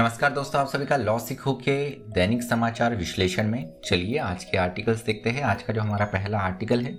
नमस्कार 0.00 0.32
दोस्तों, 0.32 0.60
आप 0.60 0.68
सभी 0.68 0.86
का 0.86 0.96
लॉ 0.96 1.18
सीखो 1.18 1.52
के 1.54 1.90
दैनिक 1.90 2.42
समाचार 2.42 2.96
विश्लेषण 2.96 3.48
में। 3.48 3.72
चलिए, 3.84 4.18
आज 4.18 4.44
के 4.44 4.58
आर्टिकल्स 4.58 5.04
देखते 5.04 5.30
हैं। 5.30 5.42
आज 5.42 5.62
का 5.62 5.72
जो 5.72 5.80
हमारा 5.80 6.04
पहला 6.04 6.38
आर्टिकल 6.38 6.80
है, 6.80 6.98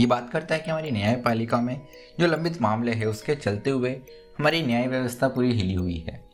ये 0.00 0.06
बात 0.06 0.30
करता 0.32 0.54
है 0.54 0.60
कि 0.60 0.70
हमारी 0.70 0.90
न्यायपालिका 0.90 1.60
में 1.60 1.80
जो 2.20 2.26
लंबित 2.26 2.62
मामले 2.62 2.92
हैं, 2.92 3.06
उसके 3.06 3.34
चलते 3.34 3.70
हुए 3.70 3.90
हमारी 4.38 4.62
न्याय 4.62 4.86
व्यवस्था 4.86 5.28
पूरी 5.28 5.52
हिली 5.52 5.74
हुई 5.74 5.98
है। 5.98 6.24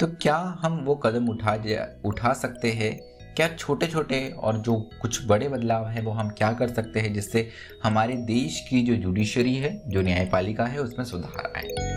तो 0.00 0.06
क्या 0.06 0.36
हम 0.36 0.80
वो 0.84 0.94
कदम 0.94 1.28
उठा 1.28 1.64
उठा 2.04 2.32
सकते 2.32 2.72
हैं? 2.72 2.98
क्या 3.36 3.48
छोटे 3.48 3.86
छोटे 3.86 4.30
और 4.30 4.58
जो 4.58 4.90
कुछ 5.02 5.26
बड़े 5.26 5.48
बदलाव 5.48 5.88
हैं, 5.88 6.02
वो 6.02 6.10
हम 6.10 6.28
क्या 6.28 6.52
कर 6.52 6.68
सकते 6.68 7.00
हैं, 7.00 7.14
जिससे 7.14 7.48
हमारे 7.84 8.16
देश 8.16 8.66
की 8.70 8.82
जो 8.82 8.94
जुडिशरी 8.94 9.54
है, 9.54 9.82
जो 9.86 10.02
न्यायपालिका 10.02 10.64
है, 10.64 10.78
उसमें 10.78 11.04
सुधार 11.04 11.52
आए? 11.56 11.91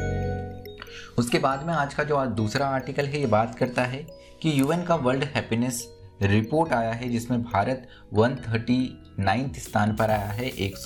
उसके 1.18 1.40
बाद 1.40 1.66
में 1.66 1.74
आज 1.74 1.94
का 1.94 2.04
जो 2.04 2.26
दूसरा 2.28 2.68
आर्टिकल 2.68 3.06
है, 3.06 3.20
ये 3.20 3.28
बात 3.28 3.56
करता 3.56 3.84
है 3.84 4.06
कि 4.42 4.60
यूएन 4.60 4.84
का 4.84 4.96
वर्ल्ड 4.96 5.24
हैप्पीनेस 5.36 5.88
रिपोर्ट 6.22 6.74
आया 6.74 6.92
है, 6.92 7.10
जिसमें 7.10 7.42
भारत 7.44 7.88
वन 8.14 8.36
थर्टी 8.36 9.02
नाइन्थ 9.20 9.58
स्थान 9.60 9.96
पर 9.96 10.12
आया 10.12 10.28
है, 10.28 10.46
एक 10.46 10.78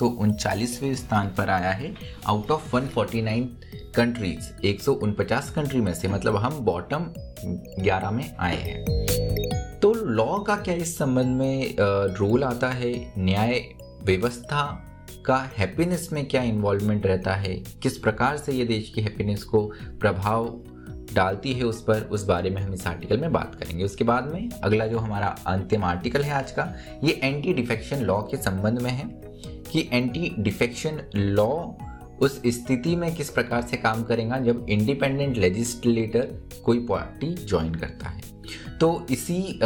स्थान 0.96 1.28
पर 1.38 1.50
आया 1.50 1.72
है 1.72 1.94
आउट 2.28 2.52
ऑफ़ 2.52 2.76
149 2.76 3.48
कंट्रीज़ 3.96 4.50
एक 4.66 4.82
कंट्री 5.56 5.82
में 5.82 5.94
से 5.94 6.08
मतलब 6.08 6.36
हम 6.36 6.60
बॉटम 6.60 7.06
11 7.84 8.12
में 8.12 8.36
आए 8.40 8.56
हैं। 8.56 9.80
तो 9.80 9.94
लॉ 9.94 10.40
का 10.40 10.56
क्या 10.56 10.74
इस 10.76 10.98
संबंध 10.98 11.38
में 11.38 11.76
रोल 11.80 12.44
आता 12.44 12.70
है? 12.70 12.92
न्याय 13.18 13.60
व्यवस्था 14.04 14.62
का 15.30 15.52
हैप्पीनेस 15.58 16.10
में 16.14 16.26
क्या 16.26 16.44
इन्वॉल्वमेंट 16.44 17.06
रहता 17.06 17.34
है? 17.34 17.54
किस 17.54 17.98
प्रकार 17.98 18.38
से 18.38 18.52
ये 18.52 18.66
देश 18.66 18.92
की 18.96 19.02
हैप्पीनेस 19.02 19.44
को 19.44 19.72
प्रभाव 20.00 20.62
डालती 21.14 21.54
है 21.54 21.64
उस 21.64 21.84
पर? 21.84 22.02
उस 22.02 22.26
बारे 22.26 22.50
में 22.50 22.62
हम 22.62 22.74
इस 22.74 22.88
आर्टिकल 22.88 23.18
में 23.18 23.34
बात 23.34 23.56
करेंगे। 23.56 23.84
उसके 23.84 24.04
बाद 24.04 24.34
में 24.34 24.50
अगला 24.50 24.88
जो 24.88 25.00
हमारा 25.00 25.28
अंतिम 25.28 25.84
आर्टिकल 25.84 26.22
है 26.22 26.34
आज 26.34 26.52
का, 26.52 26.76
ये 27.04 27.20
एंटी 27.24 27.54
डिफेक्शन 27.54 27.98
लॉ 27.98 28.22
के 28.22 28.38
संबंध 28.38 28.80
में 28.80 28.92
है 28.92 29.06
कि 29.72 29.90
एंटी 29.92 30.36
डिफेक्शन 30.40 31.02
लॉ 31.16 31.68
उस 32.22 32.42
स्थिति 32.48 32.96
में 32.96 33.14
किस 33.16 33.30
प्रकार 33.30 33.62
से 33.62 33.78
काम 33.78 34.04
करेगा 34.04 34.40
जब 34.40 34.66
इंडिपेंडेंट 34.70 35.38
लेजिस्लेटर 35.38 36.28
कोई 36.66 36.86
पार्टी 36.86 37.34
ज्वाइन 37.36 37.76
करता 37.76 38.10
है। 38.10 38.22
तो 38.80 39.06
इसी 39.12 39.60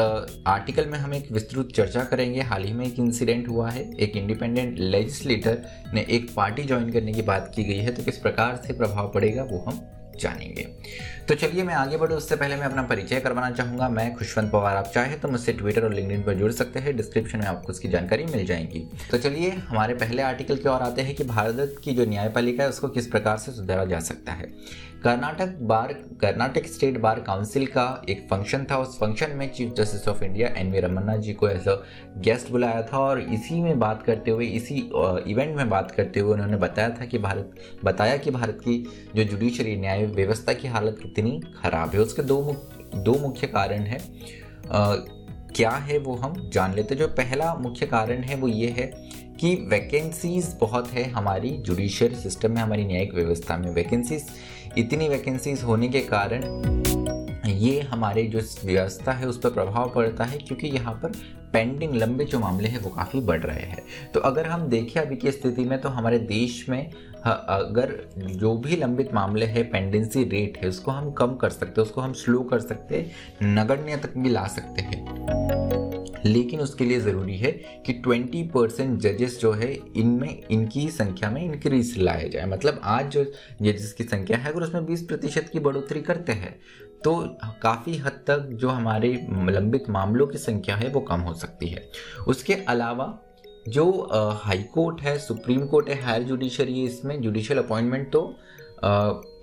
आर्टिकल 0.48 0.86
में 0.86 0.98
हम 1.00 1.14
एक 1.14 1.32
विस्तृत 1.32 1.68
चर्चा 1.76 2.04
करेंगे। 2.04 2.42
हाल 2.42 2.64
ही 2.64 2.74
में 2.74 2.86
एक 2.86 3.00
इंसिडेंट 3.00 3.48
हुआ 3.50 3.70
है। 3.70 3.90
एक 3.96 4.18
इंडिपेंडेंट 4.18 4.80
लेजिस्लेटर 4.80 5.62
ने 5.94 6.06
एक 6.10 6.30
पार्टी 6.36 6.64
ज्वाइन 6.64 6.92
करने 6.92 7.14
की 7.14 7.22
बात 7.22 7.52
की 7.56 7.64
गई 7.64 7.78
है। 7.78 7.94
तो 7.96 8.04
किस 8.04 8.18
प्रकार 8.18 8.62
से 8.68 8.74
प्रभाव 8.74 9.12
पड़ेगा 9.14 9.44
वो 9.44 9.64
हम 9.68 9.80
जानेंगे। 10.20 10.68
तो 11.28 11.36
चलिए 11.36 11.64
मैं 11.64 11.74
आगे 11.74 11.98
बढ़ूँ, 11.98 12.18
उससे 12.18 12.36
पहले 12.36 12.56
मैं 12.56 12.66
अपना 12.66 12.84
परिचय 12.84 13.20
करवाना 13.20 13.52
चाहूँगा। 13.52 13.90
मैं 13.90 14.14
खुशवंत 14.16 14.52
पवार, 14.52 14.76
आप 14.76 14.92
चाहे 14.94 15.16
तो 15.16 15.28
मुझसे 15.28 15.54
ट्विटर 15.54 15.84
और 15.84 15.94
लिंकडिन 15.94 16.24
पर 16.24 16.34
जुड़ 16.34 16.52
सकते 16.52 16.80
हैं। 16.80 16.96
डिस्क्रिप्शन 16.98 17.40
में 17.40 17.46
आपको 17.46 17.72
उसकी 17.72 17.88
जानकारी 17.88 18.26
मिल 18.26 18.46
जाएगी। 18.46 18.88
तो 19.12 19.18
चलिए, 19.18 19.50
हमारे 19.50 19.94
पहले 19.94 20.22
आर्टिकल 20.22 20.58
की 20.58 20.70
ओर 20.70 20.82
आते 20.82 21.02
हैं 21.02 21.16
कि 21.16 21.24
भारत 21.24 21.76
की 21.84 21.94
जो 21.94 22.06
न्यायपालिका 22.06 22.64
है, 22.64 22.70
उसको 22.70 22.88
किस 22.88 23.08
प्रकार 23.08 23.38
से 23.38 23.52
सुधारा 23.52 23.86
जा 23.86 24.00
सकता 24.00 24.32
है। 24.32 24.52
Karnataka 25.04 25.58
bar, 25.62 25.92
Karnataka 26.22 26.66
state 26.66 26.98
bar 26.98 27.20
council 27.20 27.66
का 27.68 28.04
एक 28.10 28.28
फ़ंक्शन 28.30 28.66
था। 28.72 28.78
उस 28.78 28.98
फ़ंक्शन 29.00 29.32
में 29.32 29.52
chief 29.54 29.74
justice 29.78 30.08
of 30.08 30.24
India 30.24 30.48
N 30.58 30.72
V 30.72 30.80
Ramana 30.80 31.16
ji 31.18 31.34
को 31.34 31.48
एज 31.48 31.68
अ 31.68 31.76
गेस्ट 32.18 32.52
बुलाया 32.52 32.82
था 32.84 32.98
और 33.00 33.20
इसी 33.22 33.60
में 33.62 33.80
बात 33.80 34.04
करते 34.04 34.32
हुए, 34.32 34.46
इसी 34.46 34.76
इवेंट 35.32 35.56
में 35.58 35.70
बात 35.70 35.92
करते 35.92 36.20
हुए 36.20 36.34
उन्होंने 36.34 36.58
बताया 36.58 36.90
था 36.92 37.06
कि 37.06 37.18
भारत, 37.18 37.56
बताया 37.84 38.18
कि 38.18 38.32
भारत 38.32 38.60
की 38.60 38.78
जो 39.16 39.24
जुडिशरी 39.24 39.76
न्याय 39.76 40.03
व्यवस्था 40.08 40.54
की 40.54 40.68
हालत 40.68 41.00
कितनी 41.02 41.40
खराब 41.58 41.90
है, 41.90 42.00
उसके 42.00 42.22
दो 42.22 42.42
दो 42.96 43.14
मुख्य 43.20 43.48
कारण 43.48 43.84
है। 43.84 44.00
क्या 45.56 45.70
है 45.70 45.98
वो 45.98 46.16
हम 46.16 46.50
जान 46.54 46.74
लेते 46.74 46.96
जो 46.96 47.08
पहला 47.08 47.54
मुख्य 47.56 47.86
कारण 47.86 48.22
है 48.24 48.36
वो 48.36 48.48
ये 48.48 48.70
है 48.70 48.86
कि 49.40 49.56
वैकेंसीज 49.70 50.56
बहुत 50.62 50.88
है 50.88 51.04
हमारी 51.10 51.50
जुडिशियल 51.60 52.16
सिस्टम 52.16 52.52
में, 52.52 52.62
हमारी 52.62 52.86
न्यायिक 52.86 53.14
व्यवस्था 53.14 53.58
में। 53.58 53.70
वैकेंसीज 53.72 54.26
इतनी 54.78 55.08
वैकेंसीज 55.10 55.64
होने 55.64 55.88
के 55.88 56.02
कारण 56.04 56.42
ये 57.64 57.80
हमारे 57.82 58.24
जो 58.26 58.40
व्यवस्था 58.66 59.12
है, 59.12 59.28
उस 59.28 59.40
पर 59.40 59.50
प्रभाव 59.50 59.92
पड़ता 59.96 60.24
है 60.24 60.38
क्योंकि 60.38 60.68
यहाँ 60.68 60.94
पर 60.94 61.12
पेंडिंग 61.54 61.94
लंबे 61.96 62.26
जो 62.26 62.40
मामले 62.40 62.68
हैं, 62.68 62.80
वो 62.80 62.90
काफ़ी 62.90 63.20
बढ़ 63.22 63.42
रहे 63.42 63.62
हैं। 63.62 63.84
तो 64.14 64.20
अगर 64.22 64.48
हम 64.48 64.68
देखें 64.68 65.00
अभी 65.02 65.16
की 65.16 65.32
स्थिति 65.32 65.64
में 65.64 65.80
तो 65.82 65.90
हमारे 65.90 66.20
देश 66.20 66.66
में 66.70 66.92
अगर 67.26 67.94
जो 68.18 68.56
भी 68.58 68.76
लंबित 68.76 69.14
मामले 69.14 69.46
हैं 69.46 69.70
पेंडेंसी 69.72 70.24
रेट 70.24 70.58
है, 70.58 70.70
उसको 70.70 70.92
हम 70.92 71.12
कम 71.12 71.36
कर 71.36 71.50
सकते 71.50 71.82
हैं, 71.82 71.88
उसको 71.88 72.02
हम 72.02 72.14
स्लो 72.14 72.40
कर 72.44 72.60
सकते 72.60 72.98
हैं, 72.98 73.54
नगण्य 73.56 73.98
तक 73.98 74.18
भी 74.18 74.30
ला 74.30 74.46
सकते 74.48 74.82
हैं। 74.82 75.63
लेकिन 76.26 76.60
उसके 76.60 76.86
लिए 76.86 77.00
ज़रूरी 77.00 77.38
है 77.38 77.52
कि 77.86 77.94
20 78.02 78.44
परसेंट 78.52 79.00
जजेस 79.00 79.40
जो 79.40 79.52
है, 79.52 79.74
इनमें, 79.74 80.42
इनकी 80.52 80.90
संख्या 80.92 81.30
में 81.30 81.42
इंक्रीज 81.44 81.98
लाया 81.98 82.28
जाए। 82.28 82.46
मतलब 82.46 82.80
आज 82.84 83.12
जो 83.12 83.24
जजेस 83.24 83.92
की 83.94 84.04
संख्या 84.04 84.38
है, 84.38 84.52
अगर 84.52 84.62
उसमें 84.62 84.86
20 84.86 85.02
प्रतिशत 85.02 85.50
की 85.54 85.60
बढ़ोतरी 85.60 86.02
करते 86.02 86.32
हैं 86.34 86.56
तो 87.04 87.14
काफ़ी 87.64 87.96
हद 87.98 88.24
तक 88.28 88.48
जो 88.54 88.70
हमारे 88.70 89.08
लंबित 89.50 89.90
मामलों 89.90 90.28
की 90.28 90.38
संख्या 90.38 90.76
है, 90.76 90.90
वो 90.90 91.00
कम 91.02 91.20
हो 91.20 91.34
सकती 91.34 91.68
है। 91.68 91.84
उसके 92.28 92.54
अलावा 92.54 93.08
जो 93.70 93.90
हाई 94.36 94.64
कोर्ट 94.74 95.02
है, 95.02 95.18
सुप्रीम 95.20 95.66
कोर्ट 95.66 95.90
है, 95.90 96.02
हायर 96.02 96.24
जुडिशरी 96.24 96.84
इसमें 96.84 97.22
जुडिशल 97.22 97.58
अपॉइंटमेंट 97.58 98.12
तो 98.12 98.22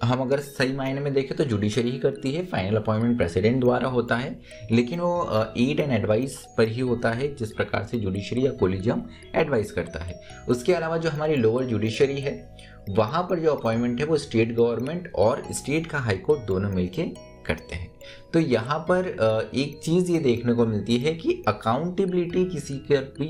हम 0.02 0.20
अगर 0.20 0.40
सही 0.40 0.72
मायने 0.72 1.00
में 1.00 1.12
देखें 1.14 1.36
तो 1.36 1.44
जुडिशरी 1.44 1.90
ही 1.90 1.98
करती 1.98 2.32
है 2.32 2.44
फाइनल 2.46 2.76
अपॉइंटमेंट 2.76 3.16
प्रेसिडेंट 3.16 3.60
द्वारा 3.60 3.88
होता 3.88 4.16
है, 4.16 4.38
लेकिन 4.72 5.00
वो 5.00 5.52
एड 5.58 5.80
एंड 5.80 5.92
एडवाइस 5.92 6.36
पर 6.58 6.68
ही 6.68 6.80
होता 6.80 7.10
है, 7.10 7.34
जिस 7.34 7.52
प्रकार 7.52 7.84
से 7.84 7.98
जुडिशरी 7.98 8.46
या 8.46 8.52
कोलिजियम 8.52 9.02
एडवाइस 9.34 9.72
करता 9.72 10.04
है। 10.04 10.20
उसके 10.48 10.74
अलावा 10.74 10.96
जो 10.96 11.10
हमारी 11.10 11.36
लोअर 11.36 11.64
जुडिशरी 11.64 12.20
है, 12.20 12.34
वहाँ 12.90 13.22
पर 13.22 13.40
जो 13.40 13.54
अपॉइंटमेंट 13.54 14.00
है, 14.00 14.06
वो 14.06 14.16
स्टेट 14.18 14.54
गवर्नमेंट 14.54 15.12
और 15.16 15.42
स्टेट 15.52 15.86
का 15.86 15.98
हाईकोर्ट 15.98 16.46
दोनों 16.46 16.70
मिलके 16.70 17.02
करते 17.46 17.74
हैं। 17.74 17.89
तो 18.32 18.40
यहाँ 18.40 18.78
पर 18.90 19.06
एक 19.54 19.80
चीज़ 19.84 20.10
ये 20.12 20.18
देखने 20.18 20.52
को 20.54 20.66
मिलती 20.66 20.96
है 20.98 21.14
कि 21.14 21.42
अकाउंटेबिलिटी 21.48 22.44
किसी 22.44 22.74
का 22.90 23.00
भी 23.18 23.28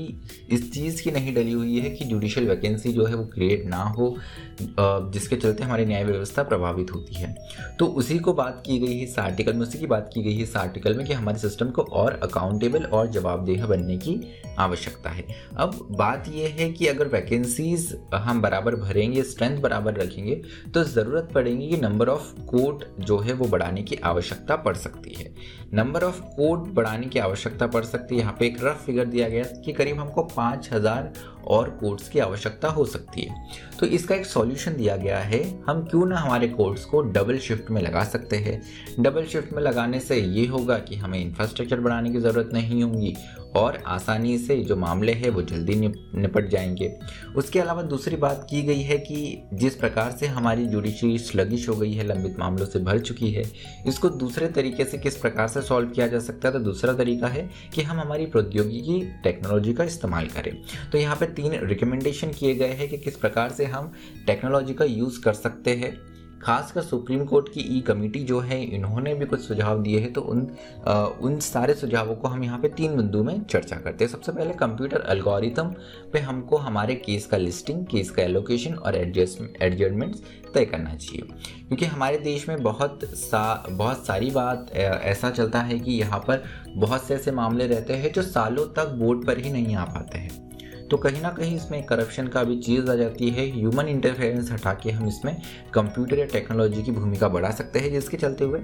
इस 0.51 0.71
चीज़ 0.73 1.01
की 1.03 1.11
नहीं 1.11 1.33
डली 1.35 1.51
हुई 1.51 1.79
है 1.79 1.89
कि 1.89 2.05
जुडिशियल 2.05 2.47
वैकेंसी 2.47 2.91
जो 2.93 3.05
है 3.05 3.15
वो 3.15 3.25
क्रिएट 3.25 3.65
ना 3.65 3.83
हो 3.89 4.15
जिसके 4.61 5.35
चलते 5.35 5.63
हमारी 5.63 5.85
न्याय 5.85 6.03
व्यवस्था 6.03 6.43
प्रभावित 6.43 6.91
होती 6.93 7.15
है। 7.15 7.35
तो 7.79 7.85
उसी 7.85 8.17
को 8.19 8.33
बात 8.33 8.61
की 8.65 8.77
गई 8.79 8.97
है 8.97 9.03
इस 9.03 9.17
आर्टिकल 9.19 9.53
में, 9.53 9.61
उसी 9.61 9.79
की 9.79 9.87
बात 9.87 10.09
की 10.13 10.21
गई 10.23 10.35
है 10.35 10.43
इस 10.43 10.55
आर्टिकल 10.57 10.97
में 10.97 11.05
कि 11.07 11.13
हमारे 11.13 11.39
सिस्टम 11.39 11.69
को 11.69 11.81
और 11.81 12.19
अकाउंटेबल 12.23 12.83
और 12.83 13.07
जवाबदेह 13.11 13.65
बनने 13.65 13.97
की 13.97 14.19
आवश्यकता 14.59 15.09
है। 15.09 15.25
अब 15.57 15.87
बात 15.91 16.27
यह 16.35 16.55
है 16.59 16.71
कि 16.71 16.87
अगर 16.87 17.07
वैकेंसीज 17.07 17.95
हम 18.15 18.41
बराबर 18.41 18.75
भरेंगे 18.75 19.23
स्ट्रेंथ 19.23 19.59
बराबर 19.61 19.95
रखेंगे 19.95 20.35
तो 20.73 20.83
ज़रूरत 20.83 21.29
पड़ेगी 21.33 21.69
कि 21.69 21.77
नंबर 21.77 22.09
ऑफ़ 22.09 22.33
कोर्ट 22.45 22.85
जो 23.01 23.17
है 23.19 23.33
वो 23.33 23.47
बढ़ाने 23.47 23.81
की 23.81 23.95
आवश्यकता 24.03 24.55
पड़ 24.65 24.75
सकती 24.75 25.13
है। 25.13 25.33
नंबर 25.73 26.03
ऑफ़ 26.03 26.19
कोड 26.27 26.67
बढ़ाने 26.73 27.07
की 27.07 27.19
आवश्यकता 27.19 27.67
पड़ 27.67 27.83
सकती 27.83 28.15
है। 28.15 28.21
यहाँ 28.21 28.35
पे 28.39 28.45
एक 28.47 28.57
रफ 28.63 28.83
फिगर 28.85 29.05
दिया 29.05 29.29
गया 29.29 29.43
कि 29.65 29.73
करीब 29.73 29.99
हमको 29.99 30.23
पाँच 30.35 30.69
हज़ार 30.73 31.11
और 31.47 31.69
कोड्स 31.79 32.09
की 32.09 32.19
आवश्यकता 32.19 32.67
हो 32.67 32.85
सकती 32.85 33.21
है। 33.21 33.35
तो 33.79 33.85
इसका 33.85 34.15
एक 34.15 34.25
सॉल्यूशन 34.25 34.75
दिया 34.75 34.95
गया 34.95 35.19
है। 35.19 35.41
हम 35.67 35.83
क्यों 35.85 36.05
ना 36.05 36.17
हमारे 36.17 36.47
कोर्ट्स 36.47 36.85
को 36.85 37.01
डबल 37.01 37.37
शिफ्ट 37.39 37.71
में 37.71 37.81
लगा 37.81 38.03
सकते 38.03 38.37
हैं? 38.37 38.61
डबल 38.99 39.25
शिफ्ट 39.25 39.53
में 39.53 39.61
लगाने 39.63 39.99
से 39.99 40.15
ये 40.15 40.45
होगा 40.47 40.77
कि 40.79 40.95
हमें 40.95 41.19
इंफ्रास्ट्रक्चर 41.19 41.79
बढ़ाने 41.79 42.11
की 42.11 42.19
ज़रूरत 42.19 42.49
नहीं 42.53 42.83
होगी 42.83 43.15
और 43.55 43.77
आसानी 43.87 44.37
से 44.37 44.57
जो 44.57 44.75
मामले 44.75 45.11
हैं 45.11 45.29
वो 45.29 45.41
जल्दी 45.41 45.75
निपट 45.75 46.47
जाएँगे। 46.49 46.99
उसके 47.35 47.59
अलावा 47.59 47.81
दूसरी 47.81 48.15
बात 48.15 48.47
की 48.49 48.61
गई 48.61 48.81
है 48.81 48.97
कि 48.97 49.41
जिस 49.53 49.75
प्रकार 49.75 50.11
से 50.11 50.27
हमारी 50.27 50.65
जुडिशरी 50.65 51.17
स्लगिश 51.17 51.69
हो 51.69 51.75
गई 51.75 51.93
है, 51.93 52.07
लंबित 52.07 52.39
मामलों 52.39 52.65
से 52.65 52.79
भर 52.79 52.99
चुकी 52.99 53.31
है, 53.31 53.43
इसको 53.87 54.09
दूसरे 54.09 54.47
तरीके 54.47 54.85
से 54.85 54.97
किस 54.97 55.17
प्रकार 55.17 55.47
से 55.47 55.61
सॉल्व 55.61 55.89
किया 55.89 56.07
जा 56.07 56.19
सकता 56.19 56.47
है? 56.47 56.53
तो 56.53 56.59
दूसरा 56.59 56.93
तरीका 56.93 57.27
है 57.27 57.49
कि 57.73 57.81
हम 57.81 57.99
हमारी 57.99 58.25
प्रौद्योगिकी 58.25 59.01
टेक्नोलॉजी 59.23 59.73
का 59.73 59.83
इस्तेमाल 59.83 60.27
करें। 60.27 60.55
तो 60.91 60.97
यहाँ 60.97 61.15
पर 61.15 61.25
तीन 61.25 61.59
रिकमेंडेशन 61.63 62.31
किए 62.31 62.55
गए 62.55 62.71
हैं 62.71 62.89
कि 62.89 62.97
किस 62.97 63.17
प्रकार 63.17 63.49
से 63.49 63.65
हम 63.65 63.91
टेक्नोलॉजी 64.27 64.73
का 64.73 64.85
यूज़ 64.85 65.21
कर 65.21 65.33
सकते 65.33 65.71
हैं। 65.71 66.10
खासकर 66.41 66.81
सुप्रीम 66.81 67.25
कोर्ट 67.25 67.49
की 67.53 67.61
ई 67.77 67.79
कमेटी 67.81 68.23
जो 68.23 68.39
है 68.39 68.61
इन्होंने 68.65 69.13
भी 69.15 69.25
कुछ 69.25 69.41
सुझाव 69.41 69.81
दिए 69.83 69.99
हैं 69.99 70.11
तो 70.13 70.21
उन 70.23 70.47
आ, 70.87 70.93
उन 70.93 71.39
सारे 71.39 71.73
सुझावों 71.73 72.15
को 72.15 72.27
हम 72.27 72.43
यहाँ 72.43 72.59
पे 72.59 72.69
तीन 72.69 72.95
बिंदु 72.97 73.23
में 73.23 73.43
चर्चा 73.43 73.75
करते 73.75 74.05
हैं। 74.05 74.11
सबसे 74.11 74.31
पहले 74.31 74.53
कंप्यूटर 74.53 75.05
एल्गोरिथम 75.09 75.73
पे 76.13 76.19
हमको 76.19 76.57
हमारे 76.57 76.95
केस 76.97 77.25
का 77.25 77.37
लिस्टिंग 77.37 77.85
केस 77.85 78.11
का 78.11 78.23
एलोकेशन 78.23 78.73
और 78.73 78.95
एडजस्टमेंट 78.95 79.61
एडजस्टमेंट्स 79.61 80.23
तय 80.53 80.65
करना 80.65 80.95
चाहिए। 80.95 81.21
क्योंकि 81.67 81.85
हमारे 81.85 82.17
देश 82.19 82.47
में 82.49 82.61
बहुत 82.63 82.99
सा 83.05 83.41
बहुत 83.69 84.05
सारी 84.05 84.31
बात 84.31 84.71
ऐसा 84.75 85.29
चलता 85.31 85.59
है 85.61 85.79
कि 85.79 85.91
यहाँ 85.91 86.19
पर 86.19 86.43
बहुत 86.75 87.03
से 87.03 87.15
ऐसे 87.15 87.31
मामले 87.31 87.67
रहते 87.67 87.93
हैं 87.93 88.11
जो 88.13 88.21
सालों 88.21 88.65
तक 88.73 88.95
बोर्ड 88.99 89.25
पर 89.27 89.37
ही 89.37 89.51
नहीं 89.51 89.75
आ 89.75 89.85
पाते 89.85 90.17
हैं। 90.17 90.50
तो 90.91 90.97
कहीं 90.97 91.21
ना 91.21 91.29
कहीं 91.29 91.55
इसमें 91.55 91.83
करप्शन 91.83 92.27
का 92.27 92.43
भी 92.43 92.57
चीज़ 92.57 92.89
आ 92.91 92.95
जाती 92.95 93.29
है। 93.29 93.45
ह्यूमन 93.51 93.87
इंटरफेरेंस 93.87 94.51
हटा 94.51 94.73
के 94.73 94.91
हम 94.91 95.07
इसमें 95.07 95.35
कंप्यूटर 95.73 96.19
या 96.19 96.25
टेक्नोलॉजी 96.25 96.83
की 96.83 96.91
भूमिका 96.91 97.27
बढ़ा 97.29 97.51
सकते 97.51 97.79
हैं 97.79 97.91
जिसके 97.91 98.17
चलते 98.17 98.43
हुए 98.43 98.61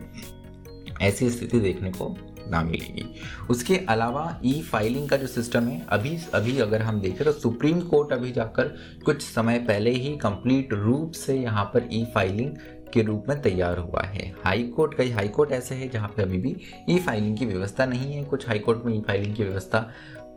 ऐसी 1.01 1.29
स्थिति 1.29 1.59
देखने 1.59 1.91
को 1.91 2.15
ना 2.50 2.62
मिलेगी। 2.63 3.06
उसके 3.50 3.77
अलावा 3.89 4.39
ई 4.45 4.62
फाइलिंग 4.62 5.07
का 5.09 5.18
जो 5.18 5.27
सिस्टम 5.27 5.63
है, 5.63 5.85
अभी 5.89 6.18
अभी 6.33 6.57
अगर 6.59 6.81
हम 6.81 7.00
देखें 7.01 7.24
तो 7.25 7.31
सुप्रीम 7.31 7.79
कोर्ट 7.81 8.13
अभी 8.13 8.31
जाकर 8.31 8.75
कुछ 9.06 9.21
समय 9.23 9.59
पहले 9.59 9.91
ही 9.91 10.15
कंप्लीट 10.18 10.73
रूप 10.73 11.12
से 11.15 11.35
यहाँ 11.35 11.65
पर 11.73 11.88
ई 11.94 12.03
फाइलिंग 12.15 12.51
के 12.94 13.01
रूप 13.01 13.25
में 13.30 13.41
तैयार 13.41 13.77
हुआ 13.77 14.01
है। 14.03 14.31
हाई 14.44 14.63
कोर्ट 14.75 14.94
कई 14.97 15.09
हाई 15.12 15.27
कोर्ट 15.27 15.51
ऐसे 15.51 15.75
हैं 15.75 15.89
जहाँ 15.91 16.07
पे 16.07 16.23
अभी 16.23 16.38
भी 16.38 16.56
ई 16.89 16.97
फाइलिंग 17.00 17.38
की 17.38 17.45
व्यवस्था 17.45 17.85
नहीं 17.85 18.13
है। 18.13 18.23
कुछ 18.25 18.47
हाई 18.47 18.59
कोर्ट 18.59 18.85
में 18.85 18.94
ई 18.94 19.01
फाइलिंग 19.07 19.35
की 19.35 19.44
व्यवस्था 19.44 19.89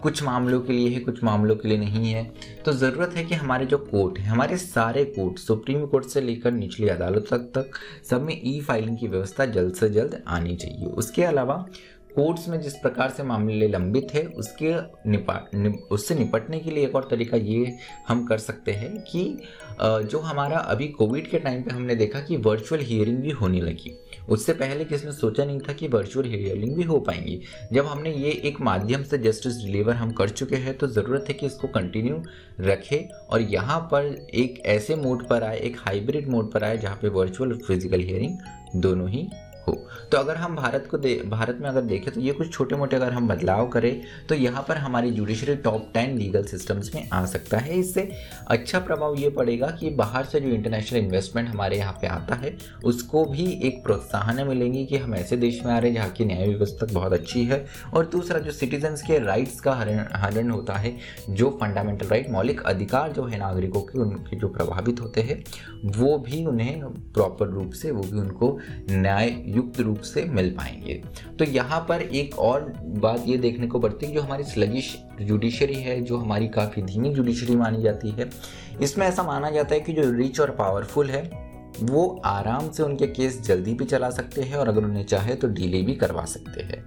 कुछ 0.03 0.23
मामलों 0.23 0.61
के 0.61 0.73
लिए 0.73 0.89
है, 0.89 1.01
कुछ 1.01 1.25
मामलों 1.25 1.57
के 1.57 1.69
लिए 1.69 1.79
नहीं 1.79 2.13
है। 2.13 2.33
तो 2.65 2.73
ज़रूरत 2.73 3.11
है 3.17 3.25
कि 3.25 3.35
हमारे 3.35 3.67
जो 3.67 3.79
कोर्ट 3.79 4.19
है, 4.19 4.27
हमारे 4.27 4.57
सारे 4.57 5.05
कोर्ट, 5.05 5.39
सुप्रीम 5.39 5.87
कोर्ट 5.87 6.05
से 6.05 6.21
लेकर 6.21 6.53
निचली 6.53 6.89
अदालत 6.89 7.27
तक 7.31 7.39
तक, 7.39 7.71
सब 8.11 8.23
में 8.23 8.41
ई 8.45 8.61
फाइलिंग 8.61 8.99
की 8.99 9.09
व्यवस्था 9.09 9.45
जल्द 9.47 9.75
से 9.75 9.89
जल्द 9.89 10.23
आनी 10.29 10.57
चाहिए। 10.57 10.87
उसके 10.87 11.23
अलावा 11.23 11.67
कोर्ट्स 12.15 12.49
में 12.49 12.61
जिस 12.61 12.75
प्रकार 12.77 13.11
से 13.11 13.23
मामले 13.23 13.69
लंबित 13.69 14.15
है 14.15 14.25
उसके 14.27 14.75
निपा 15.11 15.35
नि, 15.55 15.69
उससे 15.91 16.15
निपटने 16.15 16.59
के 16.61 16.71
लिए 16.71 16.85
एक 16.85 16.95
और 16.97 17.07
तरीका 17.11 17.37
ये 17.37 17.77
हम 18.09 18.25
कर 18.27 18.39
सकते 18.39 18.73
हैं 18.73 18.99
कि 19.03 19.23
जो 19.83 20.19
हमारा 20.19 20.59
अभी 20.59 20.89
कोविड 20.89 21.31
के 21.31 21.39
टाइम 21.39 21.63
पे 21.63 21.71
हमने 21.71 21.95
देखा 21.95 22.21
कि 22.21 22.37
वर्चुअल 22.37 22.81
हियरिंग 22.81 23.19
भी 23.19 23.31
होने 23.31 23.61
लगी। 23.61 23.95
उससे 24.29 24.53
पहले 24.53 24.85
किसने 24.85 25.13
सोचा 25.13 25.45
नहीं 25.45 25.61
था 25.61 25.73
कि 25.73 25.89
वर्चुअल 25.89 26.27
हियरिंग 26.27 26.75
भी 26.77 26.83
हो 26.83 26.99
पाएँगी। 27.01 27.41
जब 27.73 27.87
हमने 27.87 28.13
ये 28.13 28.31
एक 28.45 28.61
माध्यम 28.61 29.03
से 29.03 29.19
जस्टिस 29.19 29.57
डिलीवर 29.57 29.95
हम 29.95 30.13
कर 30.13 30.29
चुके 30.31 30.57
हैं 30.57 30.77
तो 30.79 30.87
ज़रूरत 30.87 31.25
है 31.29 31.35
कि 31.35 31.47
इसको 31.47 31.69
कंटिन्यू 31.69 32.23
रखें 32.61 33.09
और 33.09 33.43
यहाँ 33.43 33.81
पर 33.93 34.15
एक 34.35 34.63
ऐसे 34.67 34.97
मोड 34.97 35.27
पर 35.29 35.43
आए 35.43 35.59
एक 35.59 35.77
हाइब्रिड 35.79 36.29
मोड 36.29 36.53
पर 36.53 36.65
आए 36.65 36.79
जहाँ 36.79 36.99
पे 37.03 37.09
वर्चुअल 37.09 37.59
फ़िज़िकल 37.59 38.01
हियरिंग 38.01 38.39
दोनों 38.77 39.09
ही 39.09 39.29
हो। 39.67 39.73
तो 40.13 40.19
अगर 40.19 40.37
हम 40.37 40.57
भारत 40.57 40.87
को 40.91 40.99
दे, 40.99 41.15
भारत 41.27 41.59
में 41.61 41.69
अगर 41.69 41.81
देखें 41.83 42.13
तो 42.15 42.21
ये 42.21 42.33
कुछ 42.33 42.53
छोटे 42.53 42.77
मोटे 42.77 42.97
अगर 42.97 43.13
हम 43.13 43.29
बदलाव 43.29 43.69
करें 43.69 44.01
तो 44.29 44.35
यहाँ 44.35 44.65
पर 44.69 44.77
हमारी 44.79 45.11
judiciary 45.11 45.55
top 45.59 45.91
ten 45.95 46.17
legal 46.19 46.45
systems 46.45 46.95
में 46.95 47.09
आ 47.11 47.25
सकता 47.27 47.59
है। 47.59 47.79
इससे 47.79 48.09
अच्छा 48.49 48.79
प्रभाव 48.81 49.15
ये 49.17 49.31
पड़ेगा 49.31 49.67
कि 49.71 49.91
बाहर 49.93 50.25
से 50.25 50.41
जो 50.41 50.49
इंटरनेशनल 50.49 50.99
इन्वेस्टमेंट 50.99 51.49
हमारे 51.49 51.79
यहाँ 51.79 51.93
पे 51.93 52.07
आता 52.09 52.35
है, 52.35 52.57
उसको 52.85 53.25
भी 53.25 53.51
एक 53.65 53.83
प्रोत्साहन 53.85 54.47
मिलेंगी 54.49 54.85
कि 54.87 54.97
हम 54.97 55.15
ऐसे 55.15 55.37
देश 55.37 55.63
में 55.65 55.73
आ 55.73 55.79
रहे 55.79 55.91
हैं 55.91 55.97
जहाँ 55.97 56.11
की 56.11 56.25
न्याय 56.25 56.47
व्यवस्था 56.47 56.87
बहुत 56.93 57.13
अच्छी 57.13 57.45
है 57.45 57.65
और 57.95 58.07
दूसरा 58.09 58.39
जो 58.39 58.53
सिटीजन्स 58.53 59.03
के 59.03 59.19
राइट्स 59.21 59.61
का 59.61 59.73
हरण 59.73 60.51
होता 60.51 60.75
है, 60.75 60.97
जो 61.31 61.51
फंडामेंटल 61.61 62.07
राइट 62.07 62.31
मौलिक 62.31 62.63
अधिकार 62.63 63.13
जो 63.13 63.25
है 63.25 63.39
नागरिकों 63.39 63.81
के, 63.83 63.99
उनके 63.99 64.37
जो 64.37 64.49
प्रभावित 64.49 65.01
होते 65.01 65.21
हैं, 65.21 65.43
वो 65.97 66.17
भी 66.21 66.45
उन्हें 66.47 66.83
प्रॉपर 67.13 67.49
रूप 67.49 67.73
से, 67.73 67.91
वो 67.91 68.03
भी 68.03 68.19
उनको 68.19 68.59
न्याय 68.91 69.31
युक्त 69.55 69.81
रूप 69.81 70.01
से 70.01 70.25
मिल 70.25 70.51
पाएँगे। 70.51 71.03
तो 71.39 71.45
यहाँ 71.45 71.87
पर 71.89 72.03
एक 72.03 72.39
और 72.39 72.73
बात 72.83 73.25
ये 73.27 73.37
देखने 73.37 73.67
को 73.67 73.79
पड़ती 73.79 74.07
है, 74.07 74.13
जो 74.13 74.21
हमारी 74.21 74.45
स्लगिश 74.45 74.97
जुडिशरी 75.21 75.75
है, 75.75 76.01
जो 76.01 76.17
हमारी 76.17 76.49
काफ़ी 76.49 76.83
धीमी 76.83 77.15
जुडिशरी 77.15 77.57
मानी 77.57 77.83
जाती 77.83 78.11
है, 78.11 78.31
इसमें 78.83 79.07
ऐसा 79.07 79.23
माना 79.23 79.51
जाता 79.51 79.75
है 79.75 79.81
कि 79.81 79.93
जो 79.93 80.11
रिच 80.11 80.41
और 80.41 80.51
पावरफुल 80.51 81.11
है, 81.11 81.51
वो 81.83 82.23
आराम 82.25 82.71
से 82.71 82.83
उनके 82.83 83.07
केस 83.07 83.41
जल्दी 83.43 83.75
भी 83.75 83.85
चला 83.85 84.11
सकते 84.11 84.43
हैं 84.43 84.57
और 84.57 84.69
अगर 84.69 84.85
उन्हें 84.85 85.05
चाहे 85.05 85.35
तो 85.35 85.49
डिले 85.49 85.83
भी 85.83 85.95
करवा 85.95 86.25
सकते 86.25 86.63
हैं। 86.63 86.85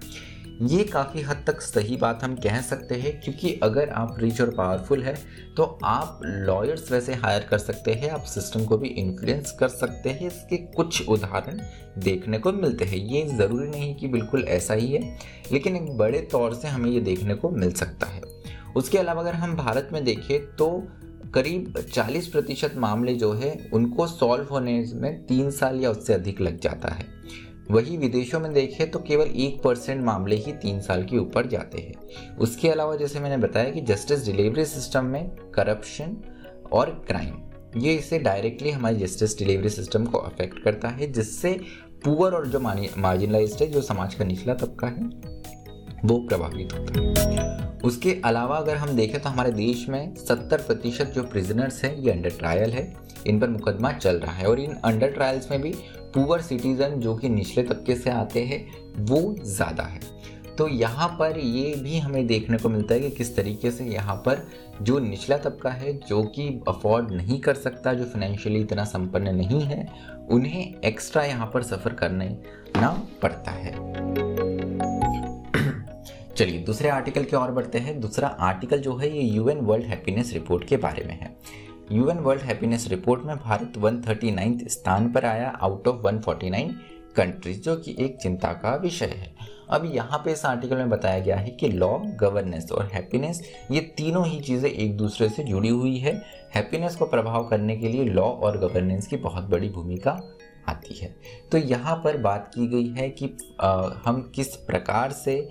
ये 0.64 0.84
काफ़ी 0.84 1.22
हद 1.22 1.44
तक 1.48 1.62
सही 1.62 1.96
बात 1.98 2.24
हम 2.24 2.36
कह 2.36 2.60
सकते 2.62 2.96
हैं, 2.96 3.20
क्योंकि 3.22 3.54
अगर 3.64 3.90
आप 3.92 4.16
रिच 4.20 4.42
और 4.42 4.50
पावरफुल 4.50 5.02
है 5.04 5.14
तो 5.58 5.64
आप 5.84 6.20
लॉयर्स 6.26 6.92
वैसे 6.92 7.14
हायर 7.14 7.46
कर 7.50 7.58
सकते 7.58 7.94
हैं, 7.94 8.10
आप 8.10 8.24
सिस्टम 8.24 8.66
को 8.66 8.78
भी 8.78 8.88
इन्फ्लुएंस 8.90 9.52
कर 9.52 9.68
सकते 9.70 10.10
हैं, 10.10 10.28
इसके 10.28 10.58
कुछ 10.58 11.08
उदाहरण 11.08 11.60
देखने 12.00 12.38
को 12.38 12.52
मिलते 12.54 12.86
हैं। 12.86 12.98
ये 12.98 13.26
ज़रूरी 13.28 13.68
नहीं 13.70 13.94
कि 13.96 14.08
बिल्कुल 14.08 14.44
ऐसा 14.44 14.74
ही 14.74 14.92
है, 14.92 15.18
लेकिन 15.52 15.76
एक 15.76 15.92
बड़े 15.98 16.22
तौर 16.32 16.54
से 16.54 16.68
हमें 16.68 16.90
ये 16.90 17.00
देखने 17.02 17.36
को 17.36 17.50
मिल 17.52 17.72
सकता 17.74 18.08
है। 18.08 18.22
उसके 18.76 18.98
अलावा 18.98 19.22
अगर 19.22 19.34
हम 19.36 19.56
भारत 19.56 19.90
में 19.94 20.04
देखें 20.04 20.40
तो 20.56 20.70
करीब 21.34 21.80
40 21.86 22.28
प्रतिशत 22.28 22.74
मामले 22.78 23.14
जो 23.16 23.32
है, 23.34 23.58
उनको 23.74 24.08
सॉल्व 24.08 24.48
होने 24.52 24.84
में 24.94 25.26
तीन 25.26 25.52
साल 25.52 25.80
या 25.82 25.92
उससे 25.92 26.14
अधिक 26.14 26.42
लग 26.42 26.60
जाता 26.60 26.94
है। 26.94 27.06
वही 27.72 27.98
विदेशों 27.98 28.40
में 28.40 28.52
देखें 28.54 28.90
तो 28.92 29.00
केवल 29.00 29.28
एक 29.28 29.62
परसेंट 29.64 30.04
मामले 30.06 30.36
ही 30.36 30.52
तीन 30.54 30.80
साल 30.82 31.04
के 31.04 31.18
ऊपर 31.18 31.48
जाते 31.48 31.78
हैं। 31.78 32.36
उसके 32.38 32.70
अलावा 32.70 32.96
जैसे 32.96 33.20
मैंने 33.20 33.38
बताया 33.38 33.70
कि 33.70 33.82
जस्टिस 33.82 34.26
डिलीवरी 34.26 34.66
सिस्टम 34.66 35.06
में 35.06 35.30
करप्शन 35.56 36.18
और 36.74 36.90
क्राइम 37.08 37.36
ये 37.78 37.94
इसे 37.94 38.20
डायरेक्टली 38.20 38.72
हमारे 38.72 38.96
जस्टिस 38.96 39.38
डिलीवरी 39.38 39.70
सिस्टम 39.70 40.06
को 40.06 40.18
अफेक्ट 40.18 40.60
करता 40.64 40.88
है, 40.88 41.12
जिससे 41.12 41.60
पुअर 42.04 42.34
और 42.34 42.48
जो 42.48 42.60
मार्जिनलाइज 42.60 43.58
है, 43.62 43.68
जो 43.68 43.82
समाज 43.82 44.16
का 44.16 44.26
निचला 44.26 44.54
तबका 44.54 44.88
है, 44.88 45.06
वो 46.06 46.18
प्रभावित 46.20 46.74
होता 46.74 47.00
है। 47.00 47.72
उसके 47.86 48.12
अलावा 48.26 48.58
अगर 48.58 48.76
हम 48.76 48.90
देखें 48.90 49.22
तो 49.22 49.30
हमारे 49.30 49.52
देश 49.52 49.86
में 49.90 50.16
70 50.18 50.62
प्रतिशत 50.62 51.12
जो 51.16 51.24
प्रिजनर्स 51.24 51.84
हैं, 51.84 51.96
ये 51.98 52.12
अंडर 52.12 52.30
ट्रायल 52.30 52.72
है। 52.72 52.84
इन 53.28 53.40
पर 53.40 53.50
मुकदमा 53.50 53.92
चल 53.92 54.16
रहा 54.16 54.32
है 54.32 54.46
और 54.46 54.60
इन 54.60 54.78
अंडर 54.86 55.08
ट्रायल्स 55.08 55.52
में 55.52 55.62
भी 55.62 55.76
पुअर 56.14 56.42
सिटीज़न 56.42 57.00
जो 57.00 57.16
कि 57.16 57.30
निचले 57.30 57.64
तबके 57.64 57.96
से 57.96 58.10
आते 58.10 58.44
हैं, 58.44 58.68
वो 58.98 59.36
ज़्यादा 59.44 59.84
है। 59.84 60.00
तो 60.58 60.68
यहाँ 60.68 61.16
पर 61.20 61.38
ये 61.38 61.76
भी 61.76 62.00
हमें 62.00 62.28
देखने 62.28 62.58
को 62.58 62.70
मिलता 62.70 62.94
है 62.94 63.00
कि 63.00 63.10
किस 63.10 63.36
तरीके 63.36 63.72
से 63.72 63.86
यहाँ 63.86 64.16
पर 64.16 64.48
जो 64.82 65.00
निचला 65.00 65.38
तबका 65.38 65.70
है, 65.70 65.94
जो 65.94 66.24
कि 66.24 66.62
अफोर्ड 66.68 67.12
नहीं 67.12 67.40
कर 67.40 67.54
सकता, 67.54 67.94
जो 67.94 68.06
फाइनेंशियली 68.06 68.60
इतना 68.60 68.84
संपन्न 68.84 69.36
नहीं 69.36 69.62
है, 69.62 69.90
उन्हें 70.30 70.82
एक्स्ट्रा 70.82 71.24
यहाँ 71.24 71.52
पर 71.54 71.64
सफ़र 71.64 71.94
करने 71.94 72.38
ना 72.78 73.08
पड़ता 73.22 73.52
है। 73.52 73.72
चलिए, 76.38 76.60
दूसरे 76.60 76.90
आर्टिकल 76.90 77.24
की 77.24 77.36
ओर 77.36 77.52
बढ़ते 77.52 77.80
हैं। 77.80 78.02
दूसरा 78.02 78.28
आर्टिकल 78.28 78.80
जो 78.80 78.96
है, 78.96 79.18
ये 79.18 79.22
यूएन 79.22 79.58
वर्ल्ड 79.58 79.86
हैप्पीनेस 79.86 80.34
रिपोर्ट 80.34 80.68
के 80.68 80.78
बारे 80.78 81.04
में 81.04 81.20
है। 81.20 81.36
यूएन 81.92 82.18
वर्ल्ड 82.18 82.42
हैप्पीनेस 82.42 82.88
रिपोर्ट 82.88 83.24
में 83.24 83.36
भारत 83.38 83.74
वन 83.78 84.02
स्थान 84.68 85.12
पर 85.12 85.26
आया 85.26 85.50
आउट 85.50 85.88
ऑफ़ 85.88 86.08
149 86.08 86.72
कंट्रीज़ 87.16 87.62
जो 87.62 87.76
कि 87.76 87.96
एक 88.00 88.18
चिंता 88.18 88.54
का 88.54 88.76
विषय 88.76 89.06
है। 89.06 89.36
अब 89.70 89.92
यहाँ 89.96 90.22
पे 90.26 90.32
इस 90.32 90.46
आर्टिकल 90.46 90.78
में 90.78 90.90
बताया 90.90 91.20
गया 91.20 91.36
है 91.36 91.50
कि 91.50 91.68
लॉ 91.68 91.98
गवर्नेंस 91.98 92.72
और 92.72 92.90
हैप्पीनेस 92.94 93.42
ये 93.72 93.80
तीनों 93.80 94.26
ही 94.28 94.40
चीज़ें 94.40 94.70
एक 94.72 94.98
दूसरे 94.98 95.30
से 95.30 95.44
जुड़ी 95.44 95.70
हुई 95.70 95.98
है। 95.98 96.22
हैप्पीनेस 96.56 96.96
को 96.96 97.06
प्रभाव 97.06 97.48
करने 97.48 97.78
के 97.78 97.88
लिए 97.88 98.06
लॉ 98.06 98.24
और 98.24 98.58
गवर्नेंस 98.58 99.08
की 99.08 99.18
बहुत 99.18 99.44
बड़ी 99.44 99.70
भूमिका 99.70 100.12
आती 100.70 100.96
है। 100.96 101.16
तो 101.52 101.58
यहाँ 101.58 101.96
पर 101.96 102.18
बात 102.18 102.52
की 102.56 102.68
गई 102.68 102.88
है 102.88 103.10
कि 103.10 103.38
आ, 103.62 103.90
हम 104.06 104.32
किस 104.36 104.56
प्रकार 104.56 105.12
से 105.12 105.50